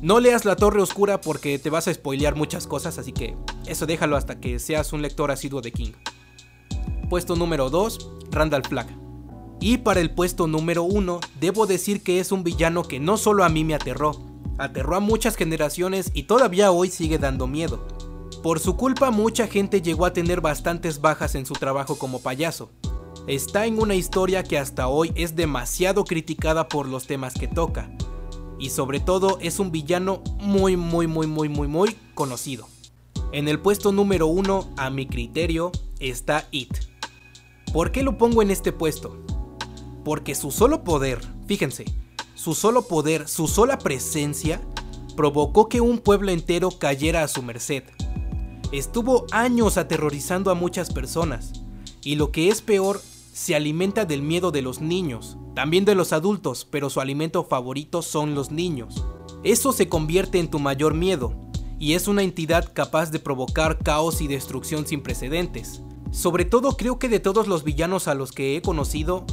No 0.00 0.20
leas 0.20 0.44
La 0.44 0.56
Torre 0.56 0.82
Oscura 0.82 1.20
porque 1.20 1.58
te 1.58 1.70
vas 1.70 1.88
a 1.88 1.94
spoilear 1.94 2.36
muchas 2.36 2.66
cosas, 2.66 2.98
así 2.98 3.12
que 3.12 3.36
eso 3.66 3.86
déjalo 3.86 4.16
hasta 4.16 4.40
que 4.40 4.58
seas 4.58 4.92
un 4.92 5.02
lector 5.02 5.30
asiduo 5.30 5.60
de 5.60 5.72
King. 5.72 5.92
Puesto 7.08 7.36
número 7.36 7.70
2, 7.70 8.10
Randall 8.30 8.64
Flagg. 8.64 8.88
Y 9.60 9.78
para 9.78 10.00
el 10.00 10.10
puesto 10.10 10.46
número 10.46 10.82
1, 10.82 11.20
debo 11.40 11.66
decir 11.66 12.02
que 12.02 12.20
es 12.20 12.32
un 12.32 12.44
villano 12.44 12.82
que 12.82 13.00
no 13.00 13.16
solo 13.16 13.44
a 13.44 13.48
mí 13.48 13.64
me 13.64 13.74
aterró, 13.74 14.20
aterró 14.58 14.96
a 14.96 15.00
muchas 15.00 15.36
generaciones 15.36 16.10
y 16.12 16.24
todavía 16.24 16.70
hoy 16.70 16.90
sigue 16.90 17.18
dando 17.18 17.46
miedo. 17.46 17.86
Por 18.42 18.60
su 18.60 18.76
culpa 18.76 19.10
mucha 19.10 19.46
gente 19.46 19.80
llegó 19.80 20.04
a 20.04 20.12
tener 20.12 20.42
bastantes 20.42 21.00
bajas 21.00 21.34
en 21.34 21.46
su 21.46 21.54
trabajo 21.54 21.96
como 21.96 22.20
payaso. 22.20 22.70
está 23.26 23.64
en 23.64 23.78
una 23.78 23.94
historia 23.94 24.42
que 24.42 24.58
hasta 24.58 24.88
hoy 24.88 25.10
es 25.14 25.34
demasiado 25.34 26.04
criticada 26.04 26.68
por 26.68 26.86
los 26.86 27.06
temas 27.06 27.32
que 27.32 27.48
toca. 27.48 27.90
Y 28.58 28.70
sobre 28.70 29.00
todo 29.00 29.38
es 29.40 29.58
un 29.58 29.70
villano 29.70 30.22
muy 30.38 30.76
muy 30.76 31.06
muy 31.06 31.26
muy 31.26 31.48
muy 31.48 31.68
muy 31.68 31.96
conocido. 32.14 32.68
En 33.32 33.48
el 33.48 33.58
puesto 33.58 33.90
número 33.90 34.26
uno, 34.26 34.70
a 34.76 34.90
mi 34.90 35.06
criterio, 35.06 35.72
está 35.98 36.46
It. 36.52 36.72
¿Por 37.72 37.90
qué 37.90 38.02
lo 38.02 38.16
pongo 38.16 38.42
en 38.42 38.50
este 38.50 38.72
puesto? 38.72 39.16
Porque 40.04 40.34
su 40.34 40.52
solo 40.52 40.84
poder, 40.84 41.20
fíjense, 41.46 41.84
su 42.34 42.54
solo 42.54 42.82
poder, 42.86 43.26
su 43.26 43.48
sola 43.48 43.78
presencia, 43.78 44.60
provocó 45.16 45.68
que 45.68 45.80
un 45.80 45.98
pueblo 45.98 46.30
entero 46.30 46.70
cayera 46.70 47.24
a 47.24 47.28
su 47.28 47.42
merced. 47.42 47.82
Estuvo 48.70 49.26
años 49.32 49.78
aterrorizando 49.78 50.50
a 50.50 50.54
muchas 50.54 50.92
personas, 50.92 51.52
y 52.02 52.16
lo 52.16 52.30
que 52.30 52.48
es 52.48 52.62
peor, 52.62 53.00
se 53.34 53.56
alimenta 53.56 54.04
del 54.04 54.22
miedo 54.22 54.52
de 54.52 54.62
los 54.62 54.80
niños, 54.80 55.36
también 55.56 55.84
de 55.84 55.96
los 55.96 56.12
adultos, 56.12 56.64
pero 56.70 56.88
su 56.88 57.00
alimento 57.00 57.42
favorito 57.42 58.00
son 58.00 58.36
los 58.36 58.52
niños. 58.52 59.04
Eso 59.42 59.72
se 59.72 59.88
convierte 59.88 60.38
en 60.38 60.48
tu 60.48 60.60
mayor 60.60 60.94
miedo, 60.94 61.34
y 61.80 61.94
es 61.94 62.06
una 62.06 62.22
entidad 62.22 62.72
capaz 62.72 63.10
de 63.10 63.18
provocar 63.18 63.80
caos 63.82 64.20
y 64.20 64.28
destrucción 64.28 64.86
sin 64.86 65.02
precedentes. 65.02 65.82
Sobre 66.12 66.44
todo 66.44 66.76
creo 66.76 67.00
que 67.00 67.08
de 67.08 67.18
todos 67.18 67.48
los 67.48 67.64
villanos 67.64 68.06
a 68.06 68.14
los 68.14 68.30
que 68.30 68.56
he 68.56 68.62
conocido, 68.62 69.24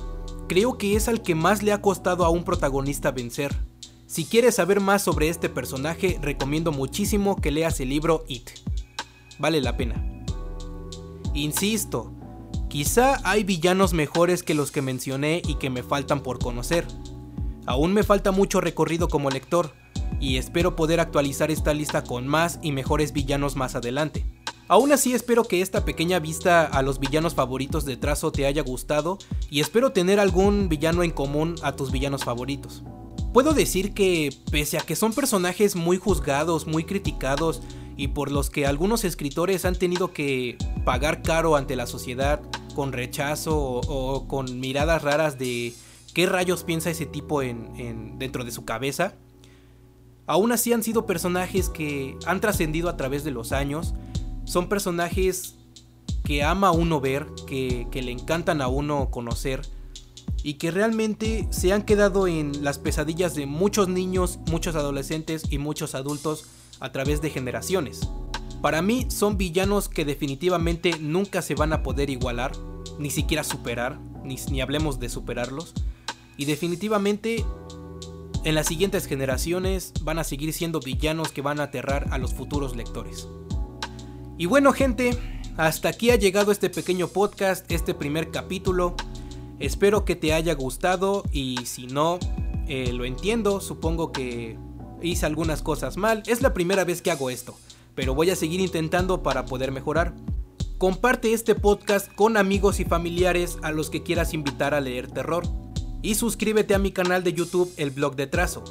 creo 0.50 0.80
que 0.80 0.96
es 0.96 1.08
al 1.08 1.22
que 1.22 1.36
más 1.36 1.62
le 1.62 1.72
ha 1.72 1.84
costado 1.84 2.26
a 2.26 2.30
un 2.30 2.44
protagonista 2.44 3.12
vencer. 3.12 3.56
Si 4.08 4.26
quieres 4.26 4.56
saber 4.56 4.80
más 4.80 5.04
sobre 5.04 5.30
este 5.30 5.48
personaje, 5.48 6.18
recomiendo 6.24 6.72
muchísimo 6.72 7.36
que 7.36 7.52
leas 7.52 7.80
el 7.80 7.90
libro 7.90 8.26
It. 8.28 8.50
Vale 9.38 9.62
la 9.62 9.78
pena. 9.78 10.04
Insisto, 11.36 12.12
quizá 12.72 13.20
hay 13.30 13.44
villanos 13.44 13.92
mejores 13.92 14.44
que 14.44 14.54
los 14.54 14.72
que 14.72 14.82
mencioné 14.82 15.42
y 15.46 15.56
que 15.56 15.70
me 15.70 15.84
faltan 15.84 16.24
por 16.24 16.40
conocer. 16.40 16.88
Aún 17.66 17.94
me 17.94 18.04
falta 18.04 18.32
mucho 18.32 18.62
recorrido 18.62 19.10
como 19.10 19.30
lector, 19.30 19.74
y 20.22 20.38
espero 20.38 20.76
poder 20.78 21.02
actualizar 21.02 21.52
esta 21.52 21.74
lista 21.74 22.04
con 22.04 22.28
más 22.28 22.60
y 22.62 22.72
mejores 22.72 23.12
villanos 23.12 23.58
más 23.58 23.76
adelante. 23.76 24.26
Aún 24.70 24.94
así 24.94 25.14
espero 25.14 25.44
que 25.44 25.62
esta 25.62 25.84
pequeña 25.84 26.20
vista 26.20 26.64
a 26.64 26.82
los 26.82 27.00
villanos 27.00 27.34
favoritos 27.34 27.84
de 27.84 27.98
Trazo 27.98 28.32
te 28.32 28.46
haya 28.46 28.62
gustado 28.62 29.18
y 29.50 29.60
espero 29.60 29.92
tener 29.92 30.22
algún 30.22 30.70
villano 30.70 31.04
en 31.04 31.12
común 31.12 31.56
a 31.62 31.76
tus 31.76 31.92
villanos 31.92 32.24
favoritos. 32.24 32.84
Puedo 33.34 33.54
decir 33.54 33.94
que, 33.94 34.30
pese 34.50 34.78
a 34.78 34.82
que 34.82 34.96
son 34.96 35.12
personajes 35.12 35.76
muy 35.76 35.98
juzgados, 35.98 36.68
muy 36.68 36.86
criticados 36.86 37.62
y 37.98 38.10
por 38.10 38.32
los 38.32 38.50
que 38.50 38.66
algunos 38.66 39.04
escritores 39.04 39.66
han 39.66 39.76
tenido 39.76 40.14
que 40.14 40.58
pagar 40.86 41.22
caro 41.22 41.56
ante 41.58 41.76
la 41.76 41.88
sociedad 41.88 42.42
con 42.72 42.92
rechazo 42.92 43.58
o, 43.58 44.28
con 44.28 44.60
miradas 44.60 45.02
raras 45.02 45.38
de 45.38 45.74
qué 46.14 46.26
rayos 46.26 46.64
piensa 46.64 46.90
ese 46.90 47.06
tipo 47.06 47.42
en, 47.42 48.18
dentro 48.20 48.44
de 48.44 48.52
su 48.52 48.66
cabeza, 48.66 49.16
aún 50.28 50.52
así 50.52 50.74
han 50.74 50.84
sido 50.84 51.06
personajes 51.06 51.70
que 51.70 52.18
han 52.26 52.42
trascendido 52.42 52.90
a 52.90 52.98
través 52.98 53.24
de 53.24 53.32
los 53.32 53.52
años 53.52 53.94
son 54.52 54.68
personajes 54.68 55.56
que 56.24 56.44
ama 56.44 56.72
uno 56.72 57.00
ver, 57.00 57.28
que, 57.48 57.88
le 57.94 58.12
encantan 58.12 58.62
a 58.62 58.68
uno 58.68 59.10
conocer 59.10 59.62
y 60.44 60.56
que 60.56 60.72
realmente 60.72 61.48
se 61.52 61.72
han 61.72 61.84
quedado 61.84 62.28
en 62.28 62.64
las 62.64 62.80
pesadillas 62.80 63.36
de 63.36 63.46
muchos 63.46 63.88
niños, 63.88 64.40
muchos 64.50 64.76
adolescentes 64.76 65.44
y 65.50 65.58
muchos 65.58 65.96
adultos 65.96 66.46
a 66.80 66.92
través 66.92 67.22
de 67.22 67.30
generaciones. 67.30 68.02
Para 68.62 68.82
mí 68.82 69.08
son 69.10 69.38
villanos 69.38 69.90
que 69.90 70.06
definitivamente 70.06 70.98
nunca 71.00 71.42
se 71.42 71.56
van 71.56 71.74
a 71.74 71.82
poder 71.82 72.10
igualar, 72.10 72.52
ni 73.00 73.10
siquiera 73.10 73.44
superar, 73.44 74.00
ni, 74.24 74.38
ni 74.52 74.62
hablemos 74.62 75.00
de 75.00 75.10
superarlos. 75.10 75.74
Y 76.38 76.46
definitivamente 76.46 77.44
en 78.44 78.56
las 78.56 78.68
siguientes 78.68 79.06
generaciones 79.06 79.94
van 80.02 80.20
a 80.20 80.24
seguir 80.24 80.52
siendo 80.54 80.80
villanos 80.80 81.32
que 81.32 81.42
van 81.42 81.60
a 81.60 81.64
aterrar 81.64 82.08
a 82.12 82.18
los 82.18 82.34
futuros 82.34 82.76
lectores. 82.76 83.28
Y 84.38 84.48
bueno 84.48 84.74
gente, 84.74 85.16
hasta 85.58 85.90
aquí 85.90 86.10
ha 86.10 86.16
llegado 86.16 86.52
este 86.52 86.70
pequeño 86.70 87.08
podcast, 87.08 87.70
este 87.72 87.94
primer 87.94 88.32
capítulo. 88.32 88.96
Espero 89.60 90.06
que 90.06 90.16
te 90.16 90.34
haya 90.34 90.56
gustado 90.56 91.24
y 91.32 91.58
si 91.66 91.86
no, 91.86 92.18
eh, 92.68 92.92
lo 92.94 93.06
entiendo, 93.06 93.62
supongo 93.62 94.12
que 94.12 94.58
hice 95.04 95.26
algunas 95.26 95.62
cosas 95.62 95.98
mal. 95.98 96.24
Es 96.26 96.42
la 96.42 96.54
primera 96.54 96.84
vez 96.84 97.04
que 97.04 97.12
hago 97.12 97.30
esto, 97.30 97.56
pero 97.96 98.16
voy 98.16 98.30
a 98.30 98.36
seguir 98.36 98.60
intentando 98.60 99.24
para 99.24 99.46
poder 99.46 99.72
mejorar. 99.72 100.16
Comparte 100.78 101.34
este 101.34 101.56
podcast 101.56 102.12
con 102.14 102.38
amigos 102.38 102.80
y 102.80 102.86
familiares 102.86 103.58
a 103.62 103.72
los 103.72 103.90
que 103.90 104.04
quieras 104.04 104.34
invitar 104.34 104.74
a 104.74 104.82
leer 104.82 105.12
terror. 105.12 105.44
Y 106.02 106.16
suscríbete 106.16 106.74
a 106.74 106.80
mi 106.80 106.92
canal 106.92 107.24
de 107.24 107.34
YouTube 107.34 107.72
El 107.78 107.92
Blog 107.92 108.16
de 108.16 108.28
Trazo. 108.28 108.64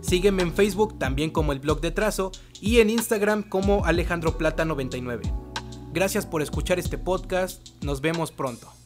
Sígueme 0.00 0.42
en 0.42 0.54
Facebook 0.54 0.98
también 0.98 1.30
como 1.30 1.52
el 1.52 1.58
blog 1.58 1.80
de 1.80 1.90
trazo 1.90 2.32
y 2.60 2.78
en 2.78 2.88
Instagram 2.88 3.42
como 3.42 3.84
Alejandro 3.84 4.38
Plata 4.38 4.64
99. 4.64 5.32
Gracias 5.92 6.24
por 6.24 6.40
escuchar 6.40 6.78
este 6.78 6.96
podcast, 6.96 7.68
nos 7.82 8.00
vemos 8.00 8.30
pronto. 8.30 8.77